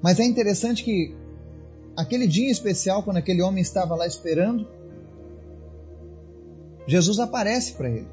Mas 0.00 0.20
é 0.20 0.24
interessante 0.24 0.84
que 0.84 1.14
aquele 1.96 2.26
dia 2.26 2.50
especial, 2.50 3.02
quando 3.02 3.18
aquele 3.18 3.42
homem 3.42 3.62
estava 3.62 3.94
lá 3.94 4.06
esperando, 4.06 4.66
Jesus 6.86 7.18
aparece 7.18 7.72
para 7.74 7.88
ele. 7.88 8.08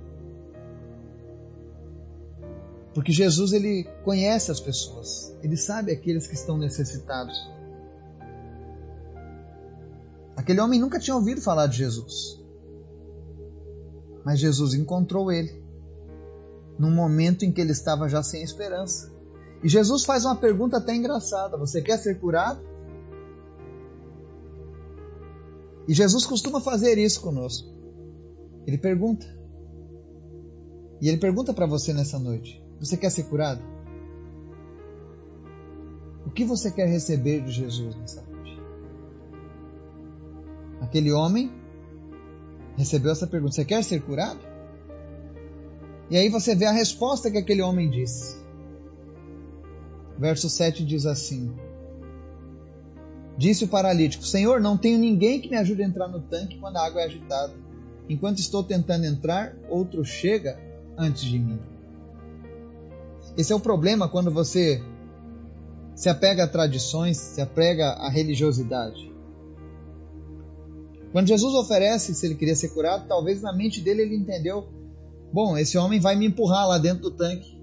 Porque 2.94 3.12
Jesus 3.12 3.54
ele 3.54 3.86
conhece 4.04 4.52
as 4.52 4.60
pessoas, 4.60 5.36
ele 5.42 5.56
sabe 5.56 5.92
aqueles 5.92 6.28
que 6.28 6.36
estão 6.36 6.58
necessitados. 6.58 7.50
Aquele 10.36 10.60
homem 10.60 10.80
nunca 10.80 11.00
tinha 11.00 11.16
ouvido 11.16 11.42
falar 11.42 11.68
de 11.68 11.78
Jesus. 11.78 12.42
Mas 14.26 14.40
Jesus 14.40 14.74
encontrou 14.74 15.32
ele 15.32 15.62
num 16.78 16.92
momento 16.92 17.46
em 17.46 17.52
que 17.52 17.62
ele 17.62 17.72
estava 17.72 18.10
já 18.10 18.24
sem 18.24 18.44
esperança. 18.44 19.12
E 19.64 19.70
Jesus 19.70 20.04
faz 20.04 20.26
uma 20.26 20.36
pergunta 20.36 20.78
até 20.78 20.96
engraçada: 20.96 21.58
Você 21.58 21.82
quer 21.82 21.98
ser 21.98 22.20
curado? 22.20 22.71
E 25.92 25.94
Jesus 25.94 26.26
costuma 26.26 26.62
fazer 26.62 26.98
isso 26.98 27.20
conosco. 27.20 27.68
Ele 28.66 28.78
pergunta. 28.78 29.28
E 31.02 31.10
ele 31.10 31.18
pergunta 31.18 31.54
para 31.54 31.66
você 31.66 31.92
nessa 31.92 32.18
noite: 32.18 32.64
Você 32.80 32.96
quer 32.96 33.10
ser 33.10 33.24
curado? 33.24 33.62
O 36.26 36.30
que 36.32 36.46
você 36.46 36.72
quer 36.72 36.88
receber 36.88 37.42
de 37.42 37.52
Jesus 37.52 37.94
nessa 37.98 38.22
noite? 38.22 38.58
Aquele 40.80 41.12
homem 41.12 41.52
recebeu 42.78 43.12
essa 43.12 43.28
pergunta: 43.28 43.56
Você 43.56 43.66
quer 43.66 43.84
ser 43.84 44.02
curado? 44.02 44.40
E 46.10 46.16
aí 46.16 46.30
você 46.30 46.56
vê 46.56 46.68
a 46.68 46.72
resposta 46.72 47.30
que 47.30 47.38
aquele 47.38 47.62
homem 47.62 47.90
disse. 47.90 48.38
Verso 50.18 50.50
7 50.50 50.86
diz 50.86 51.06
assim: 51.06 51.54
Disse 53.38 53.64
o 53.64 53.68
paralítico: 53.68 54.26
Senhor, 54.26 54.60
não 54.60 54.78
tenho 54.78 54.98
ninguém 54.98 55.40
que 55.40 55.50
me 55.50 55.58
ajude 55.58 55.84
a 55.84 55.86
entrar 55.86 56.08
no 56.08 56.22
tanque 56.22 56.58
quando 56.58 56.78
a 56.78 56.86
água 56.86 57.02
é 57.02 57.06
agitada. 57.06 57.54
Enquanto 58.10 58.40
estou 58.40 58.64
tentando 58.64 59.06
entrar, 59.06 59.56
outro 59.70 60.04
chega 60.04 60.60
antes 60.98 61.24
de 61.24 61.40
mim. 61.40 61.60
Esse 63.38 63.54
é 63.54 63.56
o 63.56 63.60
problema 63.60 64.10
quando 64.10 64.32
você 64.32 64.84
se 65.96 66.10
apega 66.10 66.44
a 66.44 66.48
tradições, 66.48 67.18
se 67.18 67.42
apega 67.42 67.92
à 67.92 68.10
religiosidade. 68.10 69.12
Quando 71.12 71.28
Jesus 71.28 71.54
oferece 71.54 72.16
se 72.16 72.26
ele 72.26 72.36
queria 72.36 72.56
ser 72.56 72.70
curado, 72.70 73.08
talvez 73.08 73.42
na 73.42 73.54
mente 73.54 73.82
dele 73.82 74.02
ele 74.02 74.16
entendeu: 74.16 74.68
bom, 75.32 75.58
esse 75.58 75.78
homem 75.78 76.00
vai 76.00 76.16
me 76.16 76.26
empurrar 76.26 76.68
lá 76.68 76.78
dentro 76.78 77.04
do 77.04 77.12
tanque. 77.12 77.61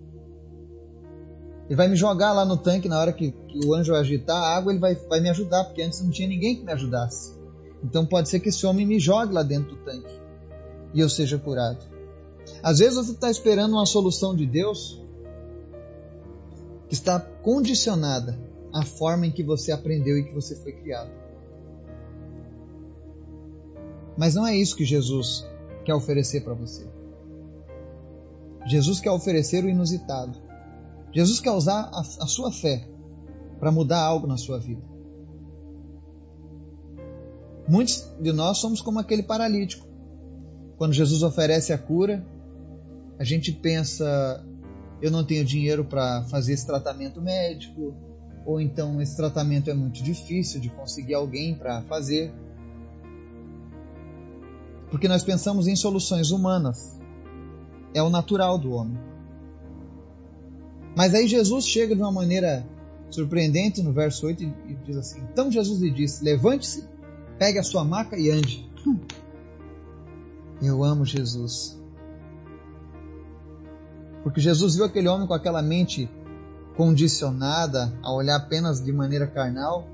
Ele 1.69 1.77
vai 1.77 1.87
me 1.87 1.97
jogar 1.97 2.33
lá 2.33 2.47
no 2.47 2.57
tanque 2.57 2.89
na 2.89 2.99
hora 2.99 3.13
que, 3.13 3.31
que 3.31 3.67
o 3.67 3.75
anjo 3.75 3.95
agitar 3.95 4.37
a 4.37 4.57
água, 4.57 4.73
ele 4.73 4.81
vai, 4.81 4.95
vai 4.95 5.21
me 5.21 5.29
ajudar, 5.29 5.65
porque 5.65 5.83
antes 5.83 6.01
não 6.01 6.11
tinha 6.11 6.27
ninguém 6.27 6.57
que 6.57 6.65
me 6.65 6.73
ajudasse. 6.73 7.37
Então 7.85 8.07
pode 8.07 8.29
ser 8.29 8.41
que 8.41 8.49
esse 8.49 8.65
homem 8.67 8.87
me 8.87 8.99
jogue 8.99 9.35
lá 9.35 9.43
dentro 9.43 9.77
do 9.77 9.85
tanque 9.85 10.19
e 10.95 11.01
eu 11.01 11.09
seja 11.09 11.39
curado. 11.39 11.85
Às 12.63 12.79
vezes 12.79 12.97
você 12.97 13.13
está 13.13 13.31
esperando 13.31 13.73
uma 13.73 13.87
solução 13.87 14.35
de 14.35 14.47
Deus 14.47 15.01
que 16.89 16.95
está 16.95 17.21
condicionada 17.21 18.39
à 18.73 18.83
forma 18.83 19.27
em 19.27 19.31
que 19.31 19.43
você 19.43 19.71
aprendeu 19.71 20.17
e 20.17 20.25
que 20.25 20.35
você 20.35 20.57
foi 20.57 20.73
criado. 20.73 21.11
Mas 24.17 24.35
não 24.35 24.47
é 24.47 24.57
isso 24.57 24.75
que 24.75 24.85
Jesus 24.85 25.47
quer 25.85 25.95
oferecer 25.95 26.43
para 26.43 26.55
você. 26.55 26.87
Jesus 28.67 29.01
quer 29.01 29.11
oferecer 29.11 29.65
o 29.65 29.69
inusitado. 29.69 30.48
Jesus 31.13 31.41
quer 31.41 31.53
usar 31.53 31.91
a, 31.93 32.01
a 32.01 32.27
sua 32.27 32.53
fé 32.53 32.87
para 33.59 33.73
mudar 33.73 34.01
algo 34.01 34.27
na 34.27 34.37
sua 34.37 34.59
vida. 34.59 34.83
Muitos 37.69 38.11
de 38.21 38.33
nós 38.33 38.59
somos 38.59 38.81
como 38.81 38.99
aquele 38.99 39.23
paralítico. 39.23 39.87
Quando 40.77 40.93
Jesus 40.93 41.23
oferece 41.23 41.73
a 41.73 41.79
cura, 41.79 42.25
a 43.19 43.25
gente 43.25 43.53
pensa: 43.53 44.45
eu 45.03 45.11
não 45.11 45.25
tenho 45.25 45.45
dinheiro 45.45 45.85
para 45.85 46.25
fazer 46.25 46.55
esse 46.55 46.67
tratamento 46.67 47.21
médico, 47.21 47.95
ou 48.47 48.61
então 48.61 49.03
esse 49.03 49.17
tratamento 49.17 49.69
é 49.69 49.75
muito 49.75 50.03
difícil 50.03 50.61
de 50.61 50.71
conseguir 50.71 51.15
alguém 51.15 51.55
para 51.55 51.83
fazer. 51.83 52.33
Porque 54.91 55.07
nós 55.07 55.23
pensamos 55.23 55.67
em 55.67 55.77
soluções 55.77 56.31
humanas. 56.31 56.99
É 57.93 58.03
o 58.03 58.09
natural 58.09 58.57
do 58.57 58.73
homem. 58.73 58.99
Mas 60.99 61.15
aí 61.15 61.29
Jesus 61.29 61.65
chega 61.65 61.95
de 61.95 62.03
uma 62.03 62.11
maneira 62.11 62.67
surpreendente 63.09 63.81
no 63.81 63.93
verso 63.93 64.27
8 64.27 64.43
e 64.43 64.75
diz 64.85 64.97
assim: 64.97 65.21
Então 65.33 65.49
Jesus 65.49 65.81
lhe 65.81 65.93
disse: 65.93 66.25
Levante-se, 66.25 66.83
pegue 67.39 67.57
a 67.57 67.63
sua 67.63 67.85
maca 67.85 68.19
e 68.19 68.29
ande. 68.33 68.69
Eu 70.61 70.83
amo 70.83 71.05
Jesus. 71.05 71.79
Porque 74.25 74.41
Jesus 74.41 74.75
viu 74.75 74.87
aquele 74.87 75.07
homem 75.07 75.29
com 75.29 75.35
aquela 75.35 75.63
mente 75.63 76.11
condicionada 76.77 77.97
a 78.03 78.13
olhar 78.13 78.35
apenas 78.35 78.81
de 78.81 78.93
maneira 78.93 79.29
carnal. 79.29 79.87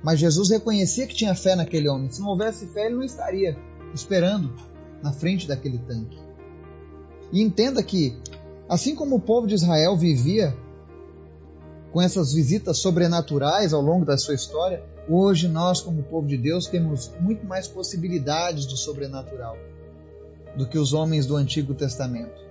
Mas 0.00 0.20
Jesus 0.20 0.50
reconhecia 0.50 1.08
que 1.08 1.14
tinha 1.16 1.34
fé 1.34 1.56
naquele 1.56 1.88
homem. 1.88 2.08
Se 2.08 2.20
não 2.20 2.28
houvesse 2.28 2.68
fé, 2.68 2.86
ele 2.86 2.94
não 2.94 3.02
estaria 3.02 3.58
esperando 3.92 4.54
na 5.02 5.12
frente 5.12 5.48
daquele 5.48 5.78
tanque. 5.78 6.16
E 7.32 7.42
entenda 7.42 7.82
que, 7.82 8.16
assim 8.68 8.94
como 8.94 9.16
o 9.16 9.20
povo 9.20 9.46
de 9.46 9.54
Israel 9.54 9.96
vivia 9.96 10.56
com 11.92 12.02
essas 12.02 12.32
visitas 12.32 12.78
sobrenaturais 12.78 13.72
ao 13.72 13.80
longo 13.80 14.04
da 14.04 14.18
sua 14.18 14.34
história, 14.34 14.84
hoje 15.08 15.48
nós, 15.48 15.80
como 15.80 16.02
povo 16.02 16.26
de 16.26 16.36
Deus, 16.36 16.66
temos 16.66 17.10
muito 17.18 17.46
mais 17.46 17.66
possibilidades 17.66 18.66
do 18.66 18.76
sobrenatural 18.76 19.56
do 20.56 20.66
que 20.66 20.78
os 20.78 20.92
homens 20.92 21.24
do 21.24 21.36
Antigo 21.36 21.74
Testamento. 21.74 22.46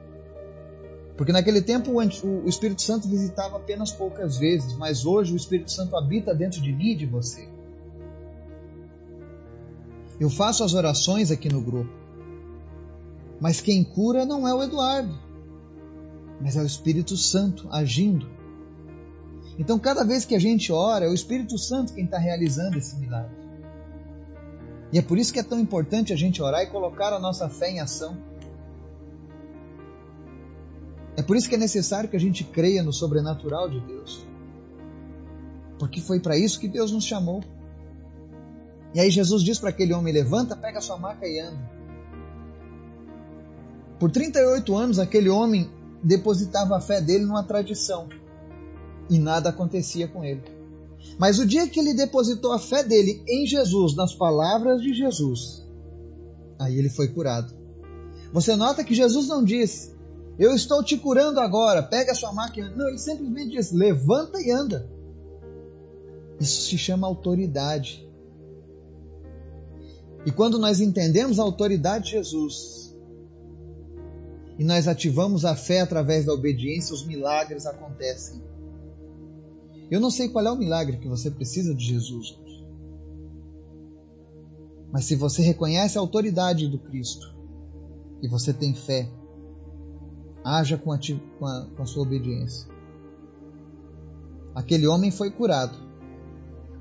Porque 1.16 1.32
naquele 1.32 1.62
tempo 1.62 1.92
o 1.94 2.48
Espírito 2.48 2.82
Santo 2.82 3.08
visitava 3.08 3.58
apenas 3.58 3.92
poucas 3.92 4.38
vezes, 4.38 4.74
mas 4.78 5.06
hoje 5.06 5.34
o 5.34 5.36
Espírito 5.36 5.72
Santo 5.72 5.96
habita 5.98 6.34
dentro 6.34 6.62
de 6.62 6.72
mim 6.72 6.92
e 6.92 6.96
de 6.96 7.06
você. 7.06 7.48
Eu 10.20 10.30
faço 10.30 10.64
as 10.64 10.74
orações 10.74 11.30
aqui 11.30 11.50
no 11.50 11.62
grupo, 11.62 11.92
mas 13.40 13.62
quem 13.62 13.84
cura 13.84 14.26
não 14.26 14.48
é 14.48 14.54
o 14.54 14.64
Eduardo, 14.64 15.14
mas 16.42 16.56
é 16.56 16.62
o 16.62 16.66
Espírito 16.66 17.18
Santo 17.18 17.68
agindo. 17.72 18.30
Então, 19.58 19.80
cada 19.80 20.04
vez 20.04 20.24
que 20.24 20.36
a 20.36 20.40
gente 20.40 20.72
ora, 20.72 21.06
é 21.06 21.10
o 21.10 21.14
Espírito 21.14 21.58
Santo 21.58 21.94
quem 21.94 22.06
está 22.06 22.18
realizando 22.18 22.78
esse 22.78 22.96
milagre. 22.98 23.36
E 24.92 25.00
é 25.00 25.02
por 25.02 25.18
isso 25.18 25.34
que 25.34 25.40
é 25.40 25.44
tão 25.44 25.60
importante 25.60 26.14
a 26.14 26.16
gente 26.16 26.42
orar 26.42 26.62
e 26.62 26.68
colocar 26.68 27.12
a 27.12 27.20
nossa 27.20 27.50
fé 27.50 27.70
em 27.70 27.80
ação. 27.80 28.18
É 31.16 31.24
por 31.24 31.36
isso 31.36 31.50
que 31.50 31.56
é 31.56 31.58
necessário 31.58 32.10
que 32.10 32.16
a 32.16 32.20
gente 32.20 32.44
creia 32.44 32.84
no 32.84 32.94
sobrenatural 32.94 33.68
de 33.68 33.80
Deus. 33.80 34.26
Porque 35.80 36.00
foi 36.00 36.20
para 36.20 36.38
isso 36.38 36.60
que 36.60 36.68
Deus 36.68 36.92
nos 36.92 37.04
chamou. 37.04 37.44
E 38.94 39.00
aí 39.00 39.10
Jesus 39.10 39.44
diz 39.44 39.60
para 39.60 39.70
aquele 39.70 39.94
homem: 39.94 40.14
levanta, 40.14 40.56
pega 40.56 40.80
sua 40.80 40.98
maca 40.98 41.28
e 41.28 41.40
anda. 41.40 41.78
Por 44.00 44.12
38 44.12 44.76
anos, 44.76 45.00
aquele 45.00 45.28
homem 45.28 45.70
depositava 46.04 46.78
a 46.78 46.82
fé 46.82 47.02
dele 47.02 47.26
numa 47.26 47.44
tradição 47.44 48.08
e 49.10 49.18
nada 49.18 49.50
acontecia 49.50 50.08
com 50.08 50.24
ele. 50.24 50.44
Mas 51.18 51.40
o 51.40 51.46
dia 51.46 51.68
que 51.68 51.80
ele 51.80 51.94
depositou 51.94 52.52
a 52.52 52.60
fé 52.60 52.84
dele 52.84 53.24
em 53.28 53.46
Jesus, 53.46 53.96
nas 53.96 54.14
palavras 54.14 54.82
de 54.82 54.94
Jesus, 54.94 55.66
aí 56.60 56.78
ele 56.78 56.90
foi 56.90 57.08
curado. 57.08 57.56
Você 58.34 58.56
nota 58.56 58.84
que 58.84 58.94
Jesus 58.94 59.28
não 59.28 59.44
disse: 59.44 59.98
eu 60.38 60.54
estou 60.54 60.84
te 60.84 60.96
curando 60.98 61.40
agora, 61.40 61.82
pega 61.82 62.12
a 62.12 62.16
sua 62.16 62.32
máquina. 62.32 62.72
Não, 62.76 62.88
ele 62.88 63.00
simplesmente 63.00 63.52
diz: 63.52 63.72
levanta 63.72 64.40
e 64.40 64.52
anda. 64.52 64.88
Isso 66.40 66.70
se 66.70 66.78
chama 66.78 67.08
autoridade. 67.08 68.08
E 70.26 70.32
quando 70.32 70.60
nós 70.60 70.80
entendemos 70.80 71.40
a 71.40 71.44
autoridade 71.44 72.06
de 72.06 72.12
Jesus 72.12 72.87
e 74.58 74.64
nós 74.64 74.88
ativamos 74.88 75.46
a 75.46 75.56
fé 75.56 75.82
através 75.82 76.26
da 76.26 76.34
obediência, 76.34 76.94
os 76.94 77.06
milagres 77.06 77.66
acontecem. 77.66 78.42
Eu 79.90 80.00
não 80.00 80.10
sei 80.10 80.30
qual 80.30 80.46
é 80.46 80.52
o 80.52 80.58
milagre 80.58 80.98
que 80.98 81.08
você 81.08 81.30
precisa 81.30 81.74
de 81.74 81.86
Jesus. 81.86 82.38
Mas 84.92 85.06
se 85.06 85.16
você 85.16 85.42
reconhece 85.42 85.98
a 85.98 86.02
autoridade 86.02 86.68
do 86.68 86.80
Cristo 86.80 87.36
e 88.22 88.28
você 88.28 88.52
tem 88.52 88.74
fé, 88.74 89.10
haja 90.44 90.78
com 90.78 90.92
a, 90.92 91.00
com 91.38 91.46
a, 91.46 91.68
com 91.76 91.84
a 91.84 91.86
sua 91.86 92.04
obediência. 92.04 92.68
Aquele 94.56 94.88
homem 94.88 95.12
foi 95.12 95.30
curado. 95.30 95.78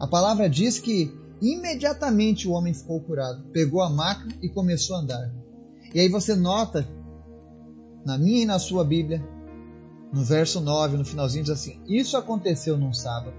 A 0.01 0.07
palavra 0.07 0.49
diz 0.49 0.79
que 0.79 1.13
imediatamente 1.43 2.49
o 2.49 2.53
homem 2.53 2.73
ficou 2.73 3.01
curado, 3.01 3.45
pegou 3.53 3.83
a 3.83 3.91
maca 3.91 4.29
e 4.41 4.49
começou 4.49 4.97
a 4.97 5.01
andar. 5.01 5.35
E 5.95 6.01
aí 6.01 6.09
você 6.09 6.35
nota, 6.35 6.89
na 8.07 8.17
minha 8.17 8.43
e 8.45 8.47
na 8.47 8.61
sua 8.61 8.85
Bíblia, 8.85 9.21
no 10.13 10.23
verso 10.23 10.61
9, 10.61 10.97
no 10.97 11.05
finalzinho, 11.05 11.43
diz 11.43 11.53
assim: 11.53 11.81
Isso 11.89 12.17
aconteceu 12.17 12.79
num 12.79 12.93
sábado. 12.93 13.37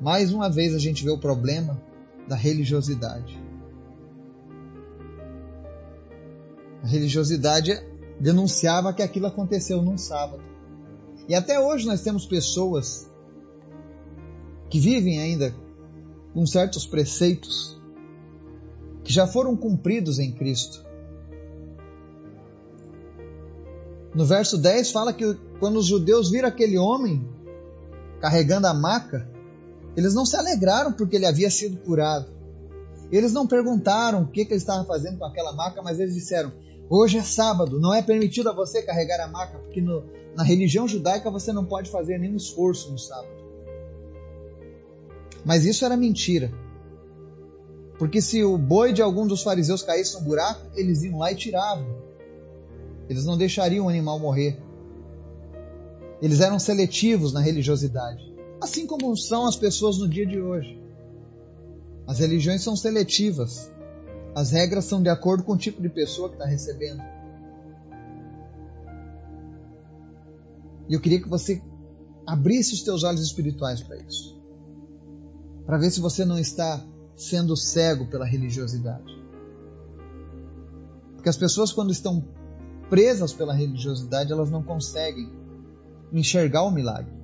Mais 0.00 0.32
uma 0.32 0.48
vez 0.48 0.74
a 0.74 0.78
gente 0.78 1.04
vê 1.04 1.10
o 1.10 1.18
problema 1.18 1.78
da 2.26 2.34
religiosidade. 2.34 3.38
A 6.82 6.86
religiosidade 6.86 7.78
denunciava 8.18 8.94
que 8.94 9.02
aquilo 9.02 9.26
aconteceu 9.26 9.82
num 9.82 9.98
sábado. 9.98 10.42
E 11.28 11.34
até 11.34 11.60
hoje 11.60 11.86
nós 11.86 12.00
temos 12.00 12.24
pessoas 12.24 13.12
que 14.70 14.80
vivem 14.80 15.20
ainda 15.20 15.54
com 16.32 16.46
certos 16.46 16.86
preceitos 16.86 17.78
que 19.04 19.12
já 19.12 19.26
foram 19.26 19.54
cumpridos 19.54 20.18
em 20.18 20.32
Cristo. 20.32 20.89
No 24.14 24.24
verso 24.24 24.58
10 24.58 24.90
fala 24.90 25.12
que 25.12 25.34
quando 25.58 25.78
os 25.78 25.86
judeus 25.86 26.30
viram 26.30 26.48
aquele 26.48 26.76
homem 26.76 27.28
carregando 28.20 28.66
a 28.66 28.74
maca, 28.74 29.28
eles 29.96 30.14
não 30.14 30.26
se 30.26 30.36
alegraram 30.36 30.92
porque 30.92 31.16
ele 31.16 31.26
havia 31.26 31.50
sido 31.50 31.76
curado. 31.78 32.26
Eles 33.10 33.32
não 33.32 33.46
perguntaram 33.46 34.22
o 34.22 34.26
que, 34.26 34.44
que 34.44 34.52
ele 34.52 34.58
estava 34.60 34.84
fazendo 34.84 35.18
com 35.18 35.24
aquela 35.24 35.52
maca, 35.52 35.82
mas 35.82 35.98
eles 35.98 36.14
disseram: 36.14 36.52
Hoje 36.88 37.18
é 37.18 37.22
sábado, 37.22 37.78
não 37.78 37.94
é 37.94 38.02
permitido 38.02 38.48
a 38.50 38.54
você 38.54 38.82
carregar 38.82 39.20
a 39.20 39.28
maca, 39.28 39.58
porque 39.58 39.80
no, 39.80 40.04
na 40.36 40.42
religião 40.42 40.86
judaica 40.86 41.30
você 41.30 41.52
não 41.52 41.64
pode 41.64 41.90
fazer 41.90 42.18
nenhum 42.18 42.36
esforço 42.36 42.90
no 42.90 42.98
sábado. 42.98 43.40
Mas 45.44 45.64
isso 45.64 45.84
era 45.84 45.96
mentira. 45.96 46.52
Porque 47.98 48.20
se 48.20 48.42
o 48.44 48.56
boi 48.56 48.92
de 48.92 49.02
algum 49.02 49.26
dos 49.26 49.42
fariseus 49.42 49.82
caísse 49.82 50.14
no 50.14 50.22
buraco, 50.22 50.66
eles 50.74 51.02
iam 51.02 51.18
lá 51.18 51.32
e 51.32 51.36
tiravam. 51.36 52.09
Eles 53.10 53.24
não 53.24 53.36
deixariam 53.36 53.86
o 53.86 53.88
animal 53.88 54.20
morrer. 54.20 54.56
Eles 56.22 56.40
eram 56.40 56.60
seletivos 56.60 57.32
na 57.32 57.40
religiosidade. 57.40 58.32
Assim 58.62 58.86
como 58.86 59.16
são 59.16 59.48
as 59.48 59.56
pessoas 59.56 59.98
no 59.98 60.08
dia 60.08 60.24
de 60.24 60.40
hoje. 60.40 60.80
As 62.06 62.20
religiões 62.20 62.62
são 62.62 62.76
seletivas. 62.76 63.68
As 64.32 64.52
regras 64.52 64.84
são 64.84 65.02
de 65.02 65.08
acordo 65.08 65.42
com 65.42 65.54
o 65.54 65.58
tipo 65.58 65.82
de 65.82 65.88
pessoa 65.88 66.28
que 66.28 66.36
está 66.36 66.46
recebendo. 66.46 67.02
E 70.88 70.94
eu 70.94 71.00
queria 71.00 71.20
que 71.20 71.28
você 71.28 71.60
abrisse 72.24 72.74
os 72.74 72.82
teus 72.82 73.02
olhos 73.02 73.22
espirituais 73.22 73.82
para 73.82 73.96
isso. 73.96 74.40
Para 75.66 75.78
ver 75.78 75.90
se 75.90 75.98
você 75.98 76.24
não 76.24 76.38
está 76.38 76.80
sendo 77.16 77.56
cego 77.56 78.06
pela 78.06 78.24
religiosidade. 78.24 79.18
Porque 81.16 81.28
as 81.28 81.36
pessoas, 81.36 81.72
quando 81.72 81.90
estão 81.90 82.24
presas 82.90 83.32
pela 83.32 83.54
religiosidade, 83.54 84.32
elas 84.32 84.50
não 84.50 84.62
conseguem 84.62 85.30
enxergar 86.12 86.64
o 86.64 86.70
milagre. 86.70 87.14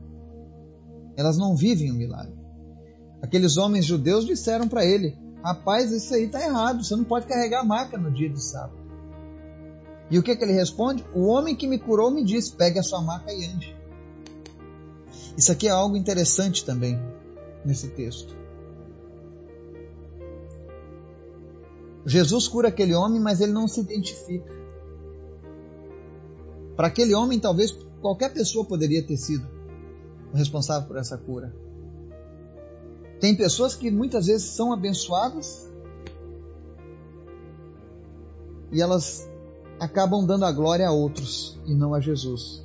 Elas 1.16 1.36
não 1.36 1.56
vivem 1.56 1.90
o 1.90 1.94
milagre. 1.94 2.36
Aqueles 3.20 3.56
homens 3.56 3.84
judeus 3.84 4.24
disseram 4.24 4.68
para 4.68 4.84
ele: 4.84 5.18
Rapaz, 5.42 5.90
isso 5.90 6.14
aí 6.14 6.24
está 6.24 6.40
errado. 6.40 6.84
Você 6.84 6.94
não 6.94 7.04
pode 7.04 7.26
carregar 7.26 7.60
a 7.60 7.64
maca 7.64 7.98
no 7.98 8.10
dia 8.10 8.30
do 8.30 8.40
sábado. 8.40 8.86
E 10.10 10.18
o 10.18 10.22
que, 10.22 10.36
que 10.36 10.44
ele 10.44 10.52
responde? 10.52 11.04
O 11.12 11.26
homem 11.26 11.56
que 11.56 11.66
me 11.66 11.78
curou 11.78 12.10
me 12.10 12.22
disse: 12.22 12.52
pegue 12.52 12.78
a 12.78 12.82
sua 12.82 13.02
maca 13.02 13.32
e 13.32 13.44
ande. 13.44 13.76
Isso 15.36 15.50
aqui 15.50 15.66
é 15.66 15.70
algo 15.70 15.96
interessante 15.96 16.64
também 16.64 16.98
nesse 17.64 17.88
texto. 17.88 18.34
Jesus 22.06 22.46
cura 22.46 22.68
aquele 22.68 22.94
homem, 22.94 23.20
mas 23.20 23.40
ele 23.40 23.52
não 23.52 23.66
se 23.66 23.80
identifica. 23.80 24.54
Para 26.76 26.88
aquele 26.88 27.14
homem, 27.14 27.40
talvez 27.40 27.72
qualquer 28.00 28.32
pessoa 28.32 28.64
poderia 28.64 29.02
ter 29.02 29.16
sido 29.16 29.48
o 30.32 30.36
responsável 30.36 30.86
por 30.86 30.98
essa 30.98 31.16
cura. 31.16 31.54
Tem 33.18 33.34
pessoas 33.34 33.74
que 33.74 33.90
muitas 33.90 34.26
vezes 34.26 34.50
são 34.50 34.72
abençoadas 34.72 35.66
e 38.70 38.82
elas 38.82 39.26
acabam 39.80 40.26
dando 40.26 40.44
a 40.44 40.52
glória 40.52 40.86
a 40.86 40.92
outros 40.92 41.58
e 41.66 41.74
não 41.74 41.94
a 41.94 42.00
Jesus. 42.00 42.64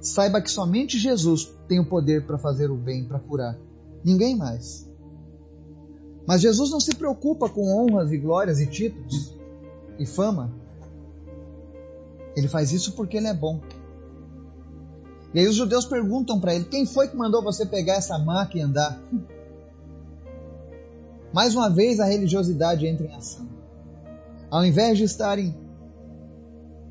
Saiba 0.00 0.40
que 0.40 0.50
somente 0.50 0.98
Jesus 0.98 1.52
tem 1.66 1.80
o 1.80 1.86
poder 1.86 2.26
para 2.26 2.38
fazer 2.38 2.70
o 2.70 2.76
bem, 2.76 3.04
para 3.04 3.18
curar. 3.18 3.58
Ninguém 4.04 4.36
mais. 4.36 4.86
Mas 6.26 6.42
Jesus 6.42 6.70
não 6.70 6.80
se 6.80 6.94
preocupa 6.94 7.48
com 7.48 7.74
honras 7.74 8.12
e 8.12 8.18
glórias 8.18 8.60
e 8.60 8.66
títulos 8.66 9.34
e 9.98 10.04
fama. 10.04 10.52
Ele 12.36 12.48
faz 12.48 12.70
isso 12.70 12.92
porque 12.92 13.16
ele 13.16 13.26
é 13.26 13.34
bom. 13.34 13.60
E 15.32 15.40
aí 15.40 15.48
os 15.48 15.56
judeus 15.56 15.86
perguntam 15.86 16.38
para 16.38 16.54
ele: 16.54 16.64
quem 16.64 16.86
foi 16.86 17.08
que 17.08 17.16
mandou 17.16 17.42
você 17.42 17.64
pegar 17.64 17.94
essa 17.94 18.18
maca 18.18 18.56
e 18.56 18.60
andar? 18.60 19.00
Mais 21.32 21.54
uma 21.54 21.68
vez 21.68 21.98
a 21.98 22.04
religiosidade 22.04 22.86
entra 22.86 23.06
em 23.06 23.14
ação. 23.14 23.48
Ao 24.50 24.64
invés 24.64 24.96
de 24.98 25.04
estarem 25.04 25.54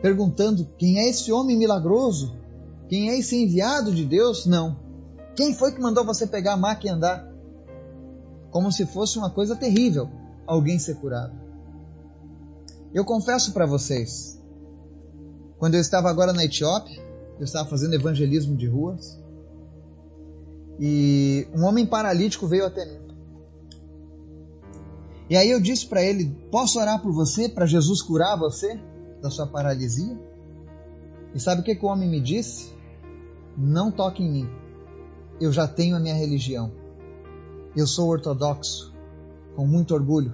perguntando 0.02 0.68
quem 0.78 1.00
é 1.00 1.10
esse 1.10 1.32
homem 1.32 1.58
milagroso, 1.58 2.36
quem 2.88 3.10
é 3.10 3.18
esse 3.18 3.36
enviado 3.36 3.94
de 3.94 4.06
Deus, 4.06 4.46
não. 4.46 4.78
Quem 5.36 5.54
foi 5.54 5.72
que 5.72 5.82
mandou 5.82 6.06
você 6.06 6.28
pegar 6.28 6.54
a 6.54 6.58
maca 6.58 6.86
e 6.86 6.90
andar? 6.90 7.28
Como 8.52 8.72
se 8.72 8.86
fosse 8.86 9.18
uma 9.18 9.30
coisa 9.30 9.56
terrível 9.56 10.10
alguém 10.46 10.78
ser 10.78 10.96
curado. 10.96 11.34
Eu 12.94 13.04
confesso 13.04 13.52
para 13.52 13.66
vocês, 13.66 14.40
quando 15.58 15.76
eu 15.76 15.82
estava 15.82 16.10
agora 16.10 16.34
na 16.34 16.44
Etiópia, 16.44 17.02
eu 17.40 17.44
estava 17.44 17.68
fazendo 17.70 17.94
evangelismo 17.94 18.56
de 18.56 18.68
ruas, 18.68 19.20
e 20.80 21.48
um 21.56 21.64
homem 21.64 21.86
paralítico 21.86 22.48
veio 22.48 22.66
até 22.66 22.86
mim. 22.86 23.06
E 25.30 25.36
aí 25.36 25.50
eu 25.50 25.60
disse 25.60 25.88
para 25.88 26.04
ele: 26.04 26.36
Posso 26.52 26.80
orar 26.80 27.02
por 27.02 27.12
você, 27.12 27.48
para 27.50 27.66
Jesus 27.66 28.02
curar 28.02 28.38
você 28.38 28.80
da 29.22 29.30
sua 29.30 29.48
paralisia? 29.48 30.18
E 31.34 31.40
sabe 31.40 31.62
o 31.62 31.64
que, 31.64 31.76
que 31.76 31.86
o 31.86 31.90
homem 31.90 32.10
me 32.10 32.22
disse? 32.22 32.74
Não 33.58 33.92
toque 33.92 34.24
em 34.24 34.32
mim. 34.32 34.50
Eu 35.40 35.52
já 35.52 35.68
tenho 35.68 35.96
a 35.96 36.00
minha 36.00 36.16
religião. 36.16 36.72
Eu 37.76 37.88
sou 37.88 38.10
ortodoxo, 38.10 38.94
com 39.56 39.66
muito 39.66 39.94
orgulho. 39.94 40.34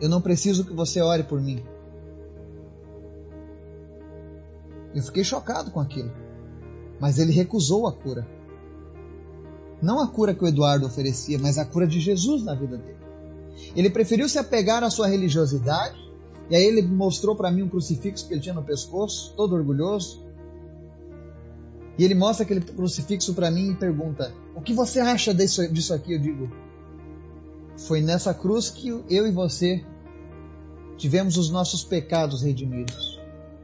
Eu 0.00 0.08
não 0.08 0.20
preciso 0.20 0.64
que 0.64 0.72
você 0.72 1.00
ore 1.00 1.24
por 1.24 1.40
mim. 1.40 1.62
Eu 4.94 5.02
fiquei 5.02 5.24
chocado 5.24 5.70
com 5.70 5.80
aquilo. 5.80 6.12
Mas 7.00 7.18
ele 7.18 7.32
recusou 7.32 7.86
a 7.86 7.92
cura. 7.92 8.26
Não 9.82 10.00
a 10.00 10.08
cura 10.08 10.34
que 10.34 10.44
o 10.44 10.46
Eduardo 10.46 10.86
oferecia, 10.86 11.38
mas 11.38 11.58
a 11.58 11.64
cura 11.64 11.86
de 11.86 12.00
Jesus 12.00 12.44
na 12.44 12.54
vida 12.54 12.78
dele. 12.78 12.96
Ele 13.76 13.90
preferiu 13.90 14.28
se 14.28 14.38
apegar 14.38 14.82
à 14.82 14.90
sua 14.90 15.06
religiosidade, 15.06 15.98
e 16.48 16.56
aí 16.56 16.64
ele 16.64 16.82
mostrou 16.82 17.34
para 17.34 17.50
mim 17.50 17.62
um 17.62 17.68
crucifixo 17.68 18.26
que 18.26 18.34
ele 18.34 18.40
tinha 18.40 18.54
no 18.54 18.62
pescoço, 18.62 19.34
todo 19.36 19.54
orgulhoso. 19.54 20.22
E 21.98 22.04
ele 22.04 22.14
mostra 22.14 22.44
aquele 22.44 22.60
crucifixo 22.60 23.34
para 23.34 23.50
mim 23.50 23.72
e 23.72 23.74
pergunta: 23.74 24.32
O 24.54 24.60
que 24.60 24.72
você 24.72 25.00
acha 25.00 25.34
disso, 25.34 25.66
disso 25.72 25.94
aqui? 25.94 26.14
Eu 26.14 26.18
digo: 26.18 26.50
Foi 27.76 28.00
nessa 28.00 28.34
cruz 28.34 28.70
que 28.70 28.88
eu 28.88 29.26
e 29.26 29.30
você 29.30 29.84
tivemos 30.96 31.36
os 31.36 31.50
nossos 31.50 31.84
pecados 31.84 32.42
redimidos. 32.42 33.13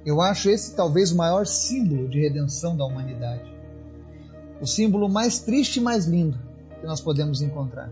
Eu 0.04 0.20
acho 0.20 0.48
esse 0.48 0.74
talvez 0.74 1.12
o 1.12 1.16
maior 1.16 1.46
símbolo 1.46 2.08
de 2.08 2.20
redenção 2.20 2.76
da 2.76 2.84
humanidade. 2.84 3.52
O 4.60 4.66
símbolo 4.66 5.08
mais 5.08 5.40
triste 5.40 5.76
e 5.76 5.80
mais 5.80 6.06
lindo 6.06 6.38
que 6.80 6.86
nós 6.86 7.00
podemos 7.00 7.42
encontrar. 7.42 7.90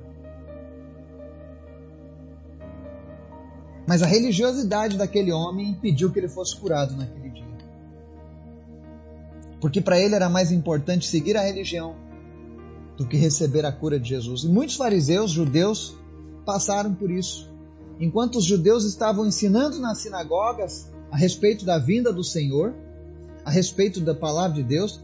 Mas 3.87 4.03
a 4.03 4.07
religiosidade 4.07 4.97
daquele 4.97 5.33
homem 5.33 5.71
impediu 5.71 6.11
que 6.11 6.18
ele 6.18 6.29
fosse 6.29 6.57
curado 6.57 6.94
naquele 6.97 7.31
dia. 7.31 7.44
Porque 9.61 9.81
para 9.81 9.99
ele 9.99 10.14
era 10.14 10.29
mais 10.29 10.53
importante 10.53 11.07
seguir 11.07 11.37
a 11.37 11.42
religião 11.42 11.97
do 12.97 13.07
que 13.07 13.16
receber 13.16 13.64
a 13.64 13.73
cura 13.73 13.99
de 13.99 14.09
Jesus. 14.09 14.44
E 14.44 14.49
muitos 14.49 14.77
fariseus, 14.77 15.31
judeus, 15.31 15.97
passaram 16.44 16.94
por 16.94 17.11
isso. 17.11 17.51
Enquanto 18.01 18.37
os 18.37 18.44
judeus 18.44 18.85
estavam 18.85 19.27
ensinando 19.27 19.79
nas 19.79 19.99
sinagogas 19.99 20.90
a 21.11 21.16
respeito 21.16 21.64
da 21.64 21.79
vinda 21.79 22.12
do 22.12 22.23
Senhor, 22.23 22.75
a 23.44 23.51
respeito 23.51 24.01
da 24.01 24.14
palavra 24.14 24.57
de 24.57 24.62
Deus, 24.62 25.01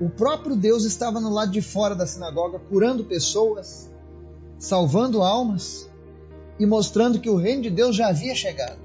o 0.00 0.08
próprio 0.08 0.54
Deus 0.54 0.84
estava 0.84 1.20
no 1.20 1.30
lado 1.30 1.50
de 1.50 1.60
fora 1.60 1.94
da 1.94 2.06
sinagoga 2.06 2.58
curando 2.58 3.04
pessoas, 3.04 3.90
salvando 4.58 5.22
almas 5.22 5.90
e 6.58 6.66
mostrando 6.66 7.20
que 7.20 7.28
o 7.28 7.36
reino 7.36 7.62
de 7.62 7.70
Deus 7.70 7.96
já 7.96 8.08
havia 8.08 8.34
chegado. 8.34 8.78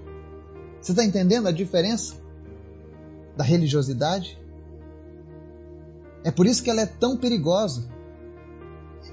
Você 0.81 0.91
está 0.91 1.03
entendendo 1.03 1.47
a 1.47 1.51
diferença 1.51 2.15
da 3.37 3.43
religiosidade? 3.43 4.39
É 6.23 6.31
por 6.31 6.45
isso 6.45 6.63
que 6.63 6.69
ela 6.69 6.81
é 6.81 6.85
tão 6.85 7.17
perigosa. 7.17 7.83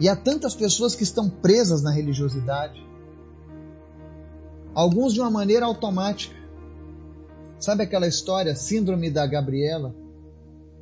E 0.01 0.09
há 0.09 0.17
tantas 0.17 0.55
pessoas 0.55 0.95
que 0.95 1.03
estão 1.03 1.29
presas 1.29 1.83
na 1.83 1.91
religiosidade. 1.91 2.83
Alguns 4.75 5.13
de 5.13 5.21
uma 5.21 5.31
maneira 5.31 5.67
automática. 5.67 6.40
Sabe 7.61 7.83
aquela 7.83 8.09
história, 8.09 8.57
Síndrome 8.57 9.11
da 9.11 9.27
Gabriela? 9.27 9.95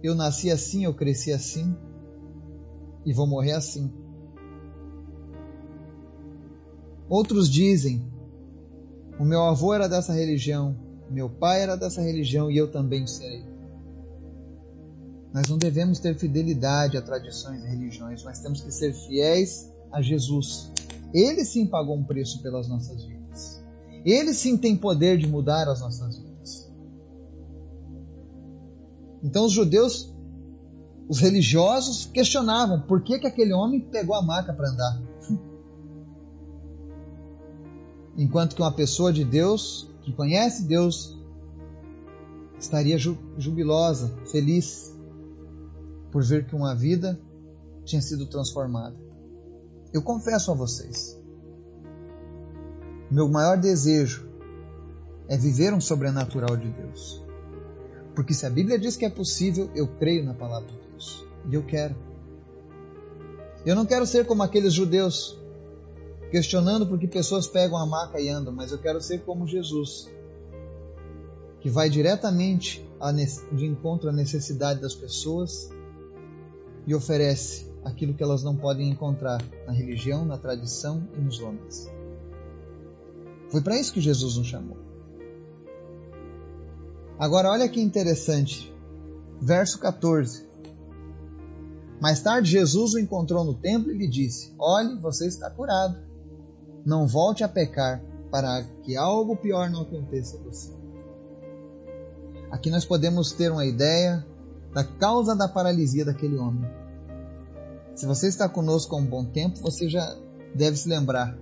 Eu 0.00 0.14
nasci 0.14 0.48
assim, 0.48 0.84
eu 0.84 0.94
cresci 0.94 1.32
assim 1.32 1.76
e 3.04 3.12
vou 3.12 3.26
morrer 3.26 3.52
assim. 3.52 3.92
Outros 7.08 7.50
dizem: 7.50 8.00
o 9.18 9.24
meu 9.24 9.42
avô 9.42 9.74
era 9.74 9.88
dessa 9.88 10.12
religião, 10.12 10.76
meu 11.10 11.28
pai 11.28 11.62
era 11.62 11.76
dessa 11.76 12.00
religião 12.00 12.48
e 12.48 12.56
eu 12.56 12.70
também 12.70 13.06
serei. 13.08 13.44
Nós 15.34 15.48
não 15.48 15.58
devemos 15.58 15.98
ter 15.98 16.14
fidelidade 16.16 16.96
a 16.96 17.02
tradições 17.02 17.62
e 17.64 17.66
religiões, 17.66 18.22
mas 18.22 18.38
temos 18.38 18.60
que 18.60 18.70
ser 18.70 18.94
fiéis 18.94 19.68
a 19.90 20.00
Jesus. 20.00 20.70
Ele 21.12 21.44
sim 21.44 21.66
pagou 21.66 21.96
um 21.96 22.04
preço 22.04 22.40
pelas 22.40 22.68
nossas 22.68 23.04
vidas. 23.04 23.62
Ele 24.04 24.32
sim 24.32 24.56
tem 24.56 24.76
poder 24.76 25.18
de 25.18 25.26
mudar 25.26 25.68
as 25.68 25.80
nossas 25.80 26.16
vidas. 26.16 26.27
Então 29.28 29.44
os 29.44 29.52
judeus, 29.52 30.10
os 31.06 31.20
religiosos, 31.20 32.06
questionavam 32.06 32.80
por 32.80 33.02
que, 33.02 33.18
que 33.18 33.26
aquele 33.26 33.52
homem 33.52 33.78
pegou 33.78 34.16
a 34.16 34.22
maca 34.22 34.54
para 34.54 34.70
andar. 34.70 35.02
Enquanto 38.16 38.56
que 38.56 38.62
uma 38.62 38.72
pessoa 38.72 39.12
de 39.12 39.26
Deus, 39.26 39.86
que 40.00 40.14
conhece 40.14 40.62
Deus, 40.62 41.14
estaria 42.58 42.96
jubilosa, 43.36 44.16
feliz, 44.32 44.96
por 46.10 46.24
ver 46.24 46.46
que 46.46 46.56
uma 46.56 46.74
vida 46.74 47.20
tinha 47.84 48.00
sido 48.00 48.24
transformada. 48.24 48.96
Eu 49.92 50.00
confesso 50.00 50.50
a 50.50 50.54
vocês, 50.54 51.20
meu 53.10 53.28
maior 53.28 53.58
desejo 53.58 54.26
é 55.28 55.36
viver 55.36 55.74
um 55.74 55.82
sobrenatural 55.82 56.56
de 56.56 56.70
Deus. 56.70 57.27
Porque 58.18 58.34
se 58.34 58.44
a 58.44 58.50
Bíblia 58.50 58.76
diz 58.76 58.96
que 58.96 59.04
é 59.04 59.08
possível, 59.08 59.70
eu 59.76 59.86
creio 59.86 60.24
na 60.24 60.34
palavra 60.34 60.66
de 60.66 60.88
Deus. 60.90 61.24
E 61.48 61.54
eu 61.54 61.62
quero. 61.62 61.94
Eu 63.64 63.76
não 63.76 63.86
quero 63.86 64.04
ser 64.04 64.26
como 64.26 64.42
aqueles 64.42 64.72
judeus 64.72 65.38
questionando 66.28 66.84
porque 66.84 67.06
pessoas 67.06 67.46
pegam 67.46 67.78
a 67.78 67.86
maca 67.86 68.20
e 68.20 68.28
andam, 68.28 68.52
mas 68.52 68.72
eu 68.72 68.78
quero 68.78 69.00
ser 69.00 69.20
como 69.20 69.46
Jesus, 69.46 70.10
que 71.60 71.70
vai 71.70 71.88
diretamente 71.88 72.84
de 73.52 73.64
encontro 73.64 74.08
à 74.08 74.12
necessidade 74.12 74.80
das 74.80 74.96
pessoas 74.96 75.70
e 76.88 76.96
oferece 76.96 77.70
aquilo 77.84 78.14
que 78.14 78.22
elas 78.24 78.42
não 78.42 78.56
podem 78.56 78.90
encontrar 78.90 79.40
na 79.64 79.72
religião, 79.72 80.24
na 80.24 80.36
tradição 80.36 81.08
e 81.16 81.20
nos 81.20 81.38
homens. 81.38 81.88
Foi 83.48 83.60
para 83.60 83.78
isso 83.78 83.92
que 83.92 84.00
Jesus 84.00 84.36
nos 84.36 84.48
chamou. 84.48 84.87
Agora, 87.18 87.50
olha 87.50 87.68
que 87.68 87.80
interessante. 87.80 88.74
Verso 89.40 89.78
14. 89.78 90.46
Mais 92.00 92.20
tarde, 92.20 92.50
Jesus 92.50 92.94
o 92.94 92.98
encontrou 92.98 93.44
no 93.44 93.54
templo 93.54 93.90
e 93.90 93.98
lhe 93.98 94.08
disse: 94.08 94.54
Olhe, 94.58 94.96
você 95.00 95.26
está 95.26 95.50
curado 95.50 96.08
não 96.88 97.06
volte 97.06 97.44
a 97.44 97.48
pecar 97.48 98.02
para 98.30 98.64
que 98.82 98.96
algo 98.96 99.36
pior 99.36 99.68
não 99.70 99.82
aconteça 99.82 100.38
a 100.38 100.40
você. 100.40 100.72
Aqui 102.50 102.70
nós 102.70 102.86
podemos 102.86 103.32
ter 103.32 103.52
uma 103.52 103.66
ideia 103.66 104.26
da 104.72 104.82
causa 104.82 105.36
da 105.36 105.46
paralisia 105.46 106.04
daquele 106.04 106.38
homem. 106.38 106.64
Se 107.94 108.06
você 108.06 108.28
está 108.28 108.48
conosco 108.48 108.94
há 108.94 108.98
um 108.98 109.04
bom 109.04 109.22
tempo, 109.24 109.60
você 109.60 109.86
já 109.86 110.16
deve 110.54 110.78
se 110.78 110.88
lembrar 110.88 111.36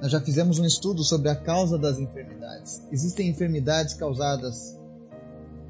Nós 0.00 0.10
já 0.12 0.20
fizemos 0.20 0.58
um 0.58 0.64
estudo 0.64 1.02
sobre 1.02 1.30
a 1.30 1.36
causa 1.36 1.78
das 1.78 1.98
enfermidades. 1.98 2.82
Existem 2.92 3.28
enfermidades 3.28 3.94
causadas 3.94 4.76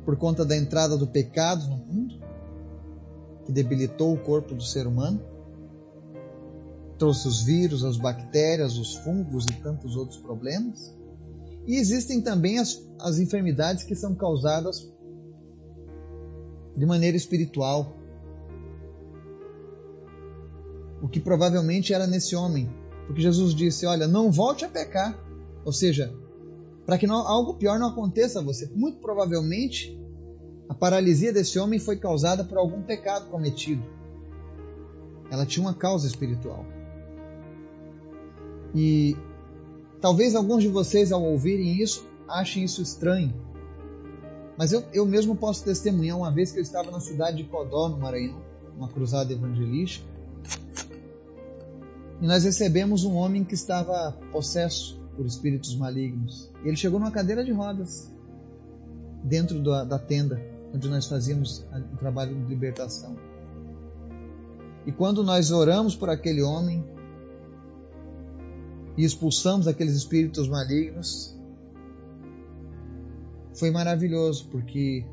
por 0.04 0.16
conta 0.16 0.44
da 0.44 0.56
entrada 0.56 0.96
do 0.96 1.06
pecado 1.06 1.66
no 1.68 1.76
mundo, 1.76 2.20
que 3.44 3.52
debilitou 3.52 4.12
o 4.12 4.18
corpo 4.18 4.54
do 4.54 4.62
ser 4.62 4.86
humano, 4.86 5.20
trouxe 6.98 7.28
os 7.28 7.42
vírus, 7.42 7.84
as 7.84 7.96
bactérias, 7.96 8.78
os 8.78 8.94
fungos 8.94 9.44
e 9.44 9.54
tantos 9.62 9.96
outros 9.96 10.18
problemas. 10.18 10.94
E 11.66 11.76
existem 11.76 12.20
também 12.20 12.58
as, 12.58 12.80
as 13.00 13.18
enfermidades 13.18 13.84
que 13.84 13.94
são 13.94 14.14
causadas 14.14 14.88
de 16.76 16.86
maneira 16.86 17.16
espiritual. 17.16 17.96
O 21.02 21.08
que 21.08 21.20
provavelmente 21.20 21.92
era 21.92 22.06
nesse 22.06 22.34
homem, 22.34 22.68
porque 23.06 23.22
Jesus 23.22 23.54
disse: 23.54 23.86
Olha, 23.86 24.06
não 24.06 24.30
volte 24.30 24.64
a 24.64 24.68
pecar. 24.68 25.18
Ou 25.64 25.72
seja, 25.72 26.14
para 26.84 26.98
que 26.98 27.06
não, 27.06 27.26
algo 27.26 27.54
pior 27.54 27.78
não 27.78 27.88
aconteça 27.88 28.40
a 28.40 28.42
você. 28.42 28.70
Muito 28.74 28.98
provavelmente, 28.98 29.98
a 30.68 30.74
paralisia 30.74 31.32
desse 31.32 31.58
homem 31.58 31.78
foi 31.78 31.96
causada 31.96 32.44
por 32.44 32.58
algum 32.58 32.82
pecado 32.82 33.28
cometido. 33.28 33.82
Ela 35.30 35.44
tinha 35.44 35.64
uma 35.66 35.74
causa 35.74 36.06
espiritual. 36.06 36.64
E 38.74 39.16
talvez 40.00 40.34
alguns 40.34 40.62
de 40.62 40.68
vocês, 40.68 41.10
ao 41.10 41.22
ouvirem 41.22 41.82
isso, 41.82 42.06
achem 42.28 42.62
isso 42.62 42.82
estranho. 42.82 43.34
Mas 44.56 44.72
eu, 44.72 44.84
eu 44.92 45.04
mesmo 45.04 45.36
posso 45.36 45.64
testemunhar 45.64 46.16
uma 46.16 46.30
vez 46.30 46.52
que 46.52 46.58
eu 46.58 46.62
estava 46.62 46.90
na 46.90 47.00
cidade 47.00 47.38
de 47.38 47.44
Codó, 47.44 47.88
no 47.88 47.98
Maranhão, 47.98 48.40
uma 48.76 48.88
cruzada 48.88 49.32
evangelística. 49.32 50.15
E 52.20 52.26
nós 52.26 52.44
recebemos 52.44 53.04
um 53.04 53.14
homem 53.14 53.44
que 53.44 53.54
estava 53.54 54.12
possesso 54.32 55.00
por 55.16 55.26
espíritos 55.26 55.74
malignos. 55.76 56.50
Ele 56.64 56.76
chegou 56.76 56.98
numa 56.98 57.10
cadeira 57.10 57.44
de 57.44 57.52
rodas, 57.52 58.12
dentro 59.22 59.62
da, 59.62 59.84
da 59.84 59.98
tenda 59.98 60.40
onde 60.72 60.88
nós 60.88 61.06
fazíamos 61.06 61.64
o 61.92 61.96
trabalho 61.96 62.34
de 62.34 62.44
libertação. 62.46 63.16
E 64.84 64.92
quando 64.92 65.24
nós 65.24 65.50
oramos 65.50 65.96
por 65.96 66.10
aquele 66.10 66.42
homem 66.42 66.84
e 68.96 69.04
expulsamos 69.04 69.66
aqueles 69.66 69.94
espíritos 69.94 70.48
malignos, 70.48 71.36
foi 73.54 73.70
maravilhoso, 73.70 74.48
porque 74.48 75.04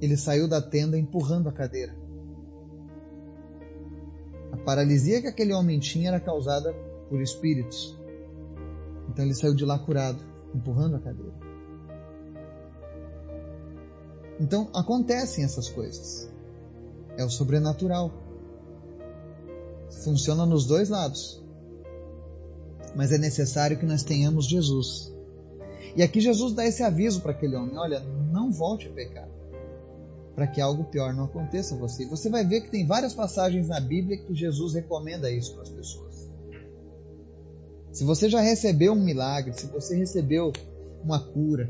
ele 0.00 0.16
saiu 0.16 0.48
da 0.48 0.62
tenda 0.62 0.96
empurrando 0.96 1.48
a 1.48 1.52
cadeira. 1.52 1.94
A 4.58 4.64
paralisia 4.64 5.20
que 5.20 5.28
aquele 5.28 5.52
homem 5.52 5.78
tinha 5.78 6.08
era 6.08 6.20
causada 6.20 6.74
por 7.08 7.20
espíritos. 7.20 7.96
Então 9.08 9.24
ele 9.24 9.34
saiu 9.34 9.54
de 9.54 9.64
lá 9.64 9.78
curado, 9.78 10.18
empurrando 10.54 10.96
a 10.96 10.98
cadeira. 10.98 11.32
Então 14.40 14.68
acontecem 14.74 15.44
essas 15.44 15.68
coisas. 15.68 16.28
É 17.16 17.24
o 17.24 17.30
sobrenatural. 17.30 18.12
Funciona 20.04 20.44
nos 20.44 20.66
dois 20.66 20.88
lados. 20.88 21.42
Mas 22.94 23.12
é 23.12 23.18
necessário 23.18 23.78
que 23.78 23.86
nós 23.86 24.02
tenhamos 24.02 24.46
Jesus. 24.46 25.14
E 25.96 26.02
aqui 26.02 26.20
Jesus 26.20 26.52
dá 26.52 26.66
esse 26.66 26.82
aviso 26.82 27.20
para 27.20 27.32
aquele 27.32 27.56
homem: 27.56 27.76
olha, 27.78 28.00
não 28.32 28.50
volte 28.50 28.88
a 28.88 28.92
pecar 28.92 29.37
para 30.38 30.46
que 30.46 30.60
algo 30.60 30.84
pior 30.84 31.12
não 31.12 31.24
aconteça 31.24 31.74
a 31.74 31.78
você. 31.78 32.06
Você 32.06 32.30
vai 32.30 32.46
ver 32.46 32.60
que 32.60 32.70
tem 32.70 32.86
várias 32.86 33.12
passagens 33.12 33.66
na 33.66 33.80
Bíblia 33.80 34.18
que 34.18 34.32
Jesus 34.32 34.72
recomenda 34.72 35.28
isso 35.28 35.52
para 35.52 35.64
as 35.64 35.68
pessoas. 35.68 36.30
Se 37.90 38.04
você 38.04 38.30
já 38.30 38.40
recebeu 38.40 38.92
um 38.92 39.04
milagre, 39.04 39.52
se 39.52 39.66
você 39.66 39.96
recebeu 39.96 40.52
uma 41.02 41.18
cura, 41.18 41.68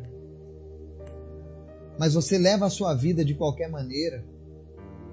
mas 1.99 2.13
você 2.13 2.37
leva 2.37 2.67
a 2.67 2.71
sua 2.71 2.93
vida 2.93 3.25
de 3.25 3.33
qualquer 3.33 3.71
maneira, 3.71 4.23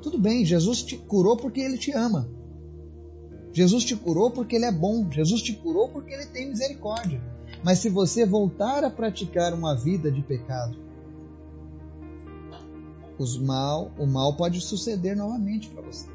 tudo 0.02 0.20
bem, 0.20 0.44
Jesus 0.44 0.84
te 0.84 0.98
curou 0.98 1.38
porque 1.38 1.62
ele 1.62 1.78
te 1.78 1.94
ama. 1.94 2.30
Jesus 3.54 3.86
te 3.86 3.96
curou 3.96 4.32
porque 4.32 4.58
ele 4.58 4.66
é 4.66 4.72
bom. 4.72 5.10
Jesus 5.10 5.42
te 5.42 5.54
curou 5.54 5.88
porque 5.88 6.14
ele 6.14 6.26
tem 6.26 6.50
misericórdia. 6.50 7.22
Mas 7.64 7.80
se 7.80 7.88
você 7.88 8.26
voltar 8.26 8.84
a 8.84 8.90
praticar 8.90 9.54
uma 9.54 9.74
vida 9.74 10.12
de 10.12 10.22
pecado, 10.22 10.85
os 13.18 13.38
mal, 13.38 13.92
o 13.98 14.06
mal 14.06 14.36
pode 14.36 14.60
suceder 14.62 15.16
novamente 15.16 15.70
para 15.70 15.82
você. 15.82 16.08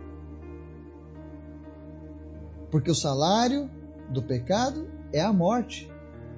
Porque 2.71 2.91
o 2.91 2.95
salário 2.95 3.71
do 4.11 4.23
pecado 4.23 4.87
é 5.13 5.21
a 5.21 5.33
morte. 5.33 5.91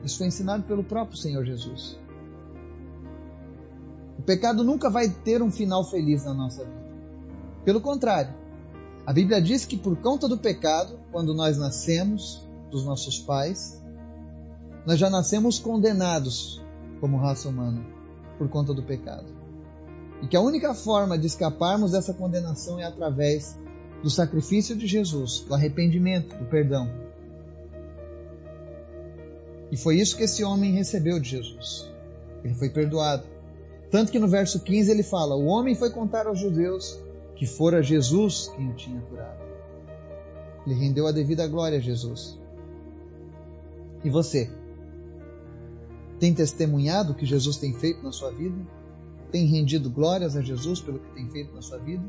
Isso 0.03 0.19
foi 0.19 0.29
ensinado 0.29 0.63
pelo 0.65 0.83
próprio 0.83 1.17
Senhor 1.19 1.45
Jesus. 1.45 1.99
O 4.19 4.23
pecado 4.23 4.63
nunca 4.63 4.89
vai 4.89 5.09
ter 5.09 5.43
um 5.43 5.51
final 5.51 5.85
feliz 5.85 6.25
na 6.25 6.33
nossa 6.33 6.65
vida. 6.65 6.83
Pelo 7.65 7.81
contrário, 7.81 8.35
a 9.05 9.13
Bíblia 9.13 9.43
diz 9.43 9.65
que 9.65 9.77
por 9.77 9.97
conta 9.97 10.29
do 10.29 10.39
pecado, 10.39 10.99
quando 11.11 11.35
nós 11.35 11.59
nascemos 11.59 12.47
dos 12.71 12.85
nossos 12.85 13.19
pais, 13.19 13.83
nós 14.87 14.99
já 14.99 15.11
nascemos 15.11 15.59
condenados 15.59 16.63
como 17.01 17.19
raça 17.19 17.49
humana 17.49 17.85
por 18.39 18.49
conta 18.49 18.73
do 18.73 18.83
pecado. 18.83 19.42
E 20.23 20.29
que 20.29 20.37
a 20.37 20.41
única 20.41 20.73
forma 20.73 21.19
de 21.19 21.27
escaparmos 21.27 21.91
dessa 21.91 22.15
condenação 22.15 22.79
é 22.79 22.85
através 22.85 23.59
do 24.03 24.09
sacrifício 24.09 24.77
de 24.77 24.87
Jesus, 24.87 25.41
do 25.41 25.55
arrependimento, 25.55 26.37
do 26.37 26.45
perdão. 26.45 26.89
E 29.71 29.77
foi 29.77 29.97
isso 29.97 30.17
que 30.17 30.23
esse 30.23 30.45
homem 30.45 30.73
recebeu 30.73 31.19
de 31.19 31.31
Jesus. 31.31 31.91
Ele 32.45 32.55
foi 32.55 32.71
perdoado. 32.71 33.25
Tanto 33.91 34.13
que 34.13 34.19
no 34.19 34.29
verso 34.29 34.61
15 34.61 34.91
ele 34.91 35.03
fala: 35.03 35.35
O 35.35 35.47
homem 35.47 35.75
foi 35.75 35.91
contar 35.91 36.27
aos 36.27 36.39
judeus 36.39 36.99
que 37.35 37.47
fora 37.47 37.83
Jesus 37.83 38.49
quem 38.57 38.71
o 38.71 38.75
tinha 38.75 39.01
curado. 39.03 39.43
Ele 40.67 40.75
rendeu 40.75 41.07
a 41.07 41.13
devida 41.13 41.47
glória 41.49 41.79
a 41.79 41.81
Jesus. 41.81 42.39
E 44.05 44.11
você? 44.11 44.51
Tem 46.21 46.33
testemunhado 46.33 47.13
o 47.13 47.15
que 47.15 47.27
Jesus 47.27 47.57
tem 47.57 47.73
feito 47.73 48.03
na 48.03 48.13
sua 48.13 48.31
vida? 48.31 48.57
Tem 49.33 49.47
rendido 49.47 49.89
glórias 49.89 50.37
a 50.37 50.43
Jesus 50.43 50.83
pelo 50.83 50.99
que 50.99 51.15
tem 51.15 51.29
feito 51.31 51.55
na 51.55 51.63
sua 51.63 51.79
vida? 51.79 52.05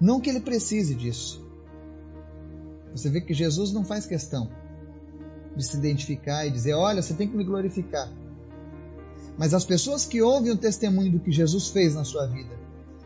Não 0.00 0.20
que 0.20 0.28
ele 0.28 0.40
precise 0.40 0.96
disso. 0.96 1.46
Você 2.92 3.08
vê 3.08 3.20
que 3.20 3.32
Jesus 3.32 3.72
não 3.72 3.84
faz 3.84 4.04
questão 4.04 4.50
de 5.54 5.64
se 5.64 5.76
identificar 5.76 6.44
e 6.44 6.50
dizer: 6.50 6.74
Olha, 6.74 7.00
você 7.00 7.14
tem 7.14 7.28
que 7.28 7.36
me 7.36 7.44
glorificar. 7.44 8.12
Mas 9.38 9.54
as 9.54 9.64
pessoas 9.64 10.04
que 10.04 10.20
ouvem 10.20 10.50
o 10.50 10.56
testemunho 10.56 11.12
do 11.12 11.20
que 11.20 11.30
Jesus 11.30 11.68
fez 11.68 11.94
na 11.94 12.02
sua 12.02 12.26
vida, 12.26 12.58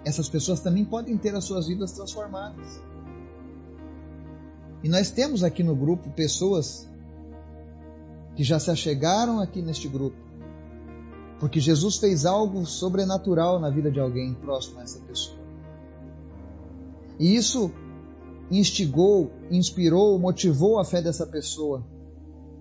essas 0.02 0.30
pessoas 0.30 0.60
também 0.60 0.86
podem 0.86 1.18
ter 1.18 1.34
as 1.34 1.44
suas 1.44 1.66
vidas 1.66 1.92
transformadas. 1.92 2.80
E 4.82 4.88
nós 4.88 5.10
temos 5.10 5.44
aqui 5.44 5.62
no 5.62 5.76
grupo 5.76 6.08
pessoas 6.10 6.88
que 8.34 8.42
já 8.42 8.58
se 8.58 8.70
achegaram 8.70 9.38
aqui 9.38 9.60
neste 9.60 9.86
grupo 9.86 10.31
porque 11.42 11.58
Jesus 11.58 11.96
fez 11.96 12.24
algo 12.24 12.64
sobrenatural 12.64 13.58
na 13.58 13.68
vida 13.68 13.90
de 13.90 13.98
alguém 13.98 14.32
próximo 14.32 14.78
a 14.78 14.84
essa 14.84 15.00
pessoa. 15.00 15.36
E 17.18 17.34
isso 17.34 17.68
instigou, 18.48 19.32
inspirou, 19.50 20.16
motivou 20.20 20.78
a 20.78 20.84
fé 20.84 21.02
dessa 21.02 21.26
pessoa 21.26 21.84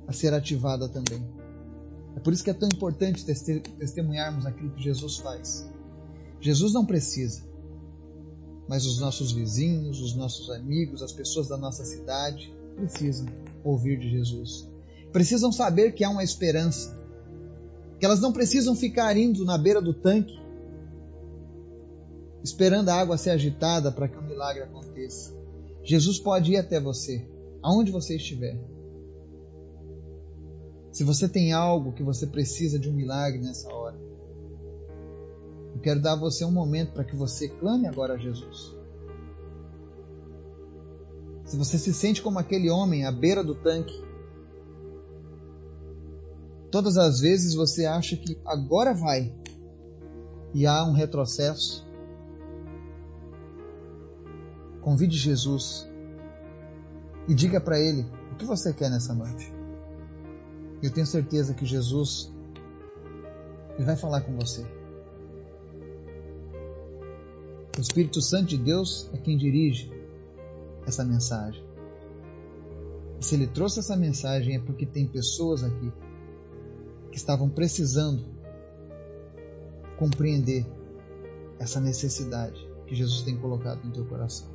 a 0.08 0.12
ser 0.12 0.34
ativada 0.34 0.90
também. 0.90 1.24
É 2.16 2.20
por 2.20 2.34
isso 2.34 2.44
que 2.44 2.50
é 2.50 2.56
tão 2.56 2.68
importante 2.74 3.24
testemunharmos 3.24 4.48
aquilo 4.48 4.72
que 4.72 4.82
Jesus 4.82 5.18
faz. 5.18 5.70
Jesus 6.40 6.74
não 6.74 6.84
precisa, 6.84 7.44
mas 8.68 8.88
os 8.88 9.00
nossos 9.00 9.32
vizinhos, 9.32 10.02
os 10.02 10.16
nossos 10.16 10.50
amigos, 10.50 11.04
as 11.04 11.12
pessoas 11.12 11.48
da 11.48 11.56
nossa 11.56 11.86
cidade 11.86 12.52
precisam 12.76 13.28
ouvir 13.64 14.00
de 14.00 14.10
Jesus. 14.10 14.68
Precisam 15.12 15.52
saber 15.52 15.92
que 15.92 16.04
há 16.04 16.10
uma 16.10 16.24
esperança, 16.24 17.00
que 18.02 18.06
elas 18.06 18.20
não 18.20 18.34
precisam 18.34 18.76
ficar 18.76 19.16
indo 19.16 19.46
na 19.46 19.60
beira 19.60 19.80
do 19.80 19.94
tanque, 19.94 20.36
esperando 22.44 22.90
a 22.90 22.96
água 22.96 23.16
ser 23.16 23.30
agitada 23.30 23.92
para 23.92 24.08
que 24.08 24.18
o 24.18 24.22
um 24.22 24.26
milagre 24.26 24.64
aconteça. 24.64 25.32
Jesus 25.84 26.18
pode 26.18 26.54
ir 26.54 26.58
até 26.58 26.80
você, 26.80 27.24
aonde 27.62 27.92
você 27.92 28.16
estiver. 28.16 28.60
Se 30.92 31.04
você 31.04 31.30
tem 31.30 31.54
algo 31.54 31.94
que 31.94 32.02
você 32.02 32.26
precisa 32.26 32.80
de 32.80 32.90
um 32.90 32.94
milagre 32.94 33.40
nessa 33.40 33.72
hora, 33.72 34.02
eu 35.76 35.80
quero 35.80 36.02
dar 36.02 36.14
a 36.14 36.20
você 36.20 36.44
um 36.44 36.52
momento 36.52 36.94
para 36.94 37.04
que 37.04 37.16
você 37.16 37.50
clame 37.50 37.86
agora 37.86 38.16
a 38.16 38.18
Jesus. 38.18 38.76
Se 41.46 41.56
você 41.56 41.78
se 41.78 41.94
sente 41.94 42.20
como 42.20 42.40
aquele 42.40 42.68
homem 42.72 43.06
à 43.06 43.12
beira 43.12 43.44
do 43.44 43.54
tanque, 43.54 43.94
Todas 46.72 46.98
as 46.98 47.20
vezes 47.20 47.54
você 47.54 47.86
acha 47.86 48.16
que 48.16 48.40
agora 48.46 48.94
vai 48.94 49.36
e 50.54 50.66
há 50.66 50.86
um 50.86 50.94
retrocesso. 50.94 51.86
Convide 54.80 55.18
Jesus 55.18 55.88
e 57.28 57.36
diga 57.36 57.60
para 57.60 57.78
Ele 57.78 58.06
o 58.32 58.36
que 58.38 58.46
você 58.46 58.74
quer 58.74 58.90
nessa 58.90 59.14
noite. 59.14 59.54
Eu 60.82 60.90
tenho 60.90 61.06
certeza 61.06 61.54
que 61.54 61.66
Jesus 61.66 62.32
ele 63.76 63.86
vai 63.86 63.96
falar 63.96 64.22
com 64.22 64.36
você. 64.36 64.66
O 67.78 67.82
Espírito 67.82 68.22
Santo 68.22 68.46
de 68.48 68.58
Deus 68.58 69.10
é 69.14 69.18
quem 69.18 69.38
dirige 69.38 69.92
essa 70.86 71.04
mensagem. 71.04 71.64
E 73.20 73.26
se 73.26 73.36
ele 73.36 73.48
trouxe 73.48 73.80
essa 73.80 73.96
mensagem 73.96 74.56
é 74.56 74.60
porque 74.60 74.86
tem 74.86 75.08
pessoas 75.08 75.64
aqui 75.64 75.92
que 77.12 77.18
estavam 77.18 77.50
precisando 77.50 78.24
compreender 79.98 80.66
essa 81.60 81.80
necessidade 81.80 82.60
que 82.88 82.96
Jesus 82.96 83.22
tem 83.22 83.38
colocado 83.38 83.84
no 83.84 83.92
teu 83.92 84.06
coração. 84.06 84.48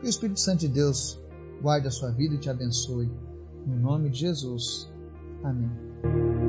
Que 0.00 0.06
o 0.06 0.08
Espírito 0.08 0.40
Santo 0.40 0.60
de 0.60 0.68
Deus 0.68 1.20
guarde 1.60 1.86
a 1.86 1.90
sua 1.90 2.10
vida 2.10 2.34
e 2.34 2.38
te 2.38 2.48
abençoe. 2.48 3.10
No 3.66 3.76
nome 3.76 4.10
de 4.10 4.20
Jesus. 4.20 4.90
Amém. 5.44 6.41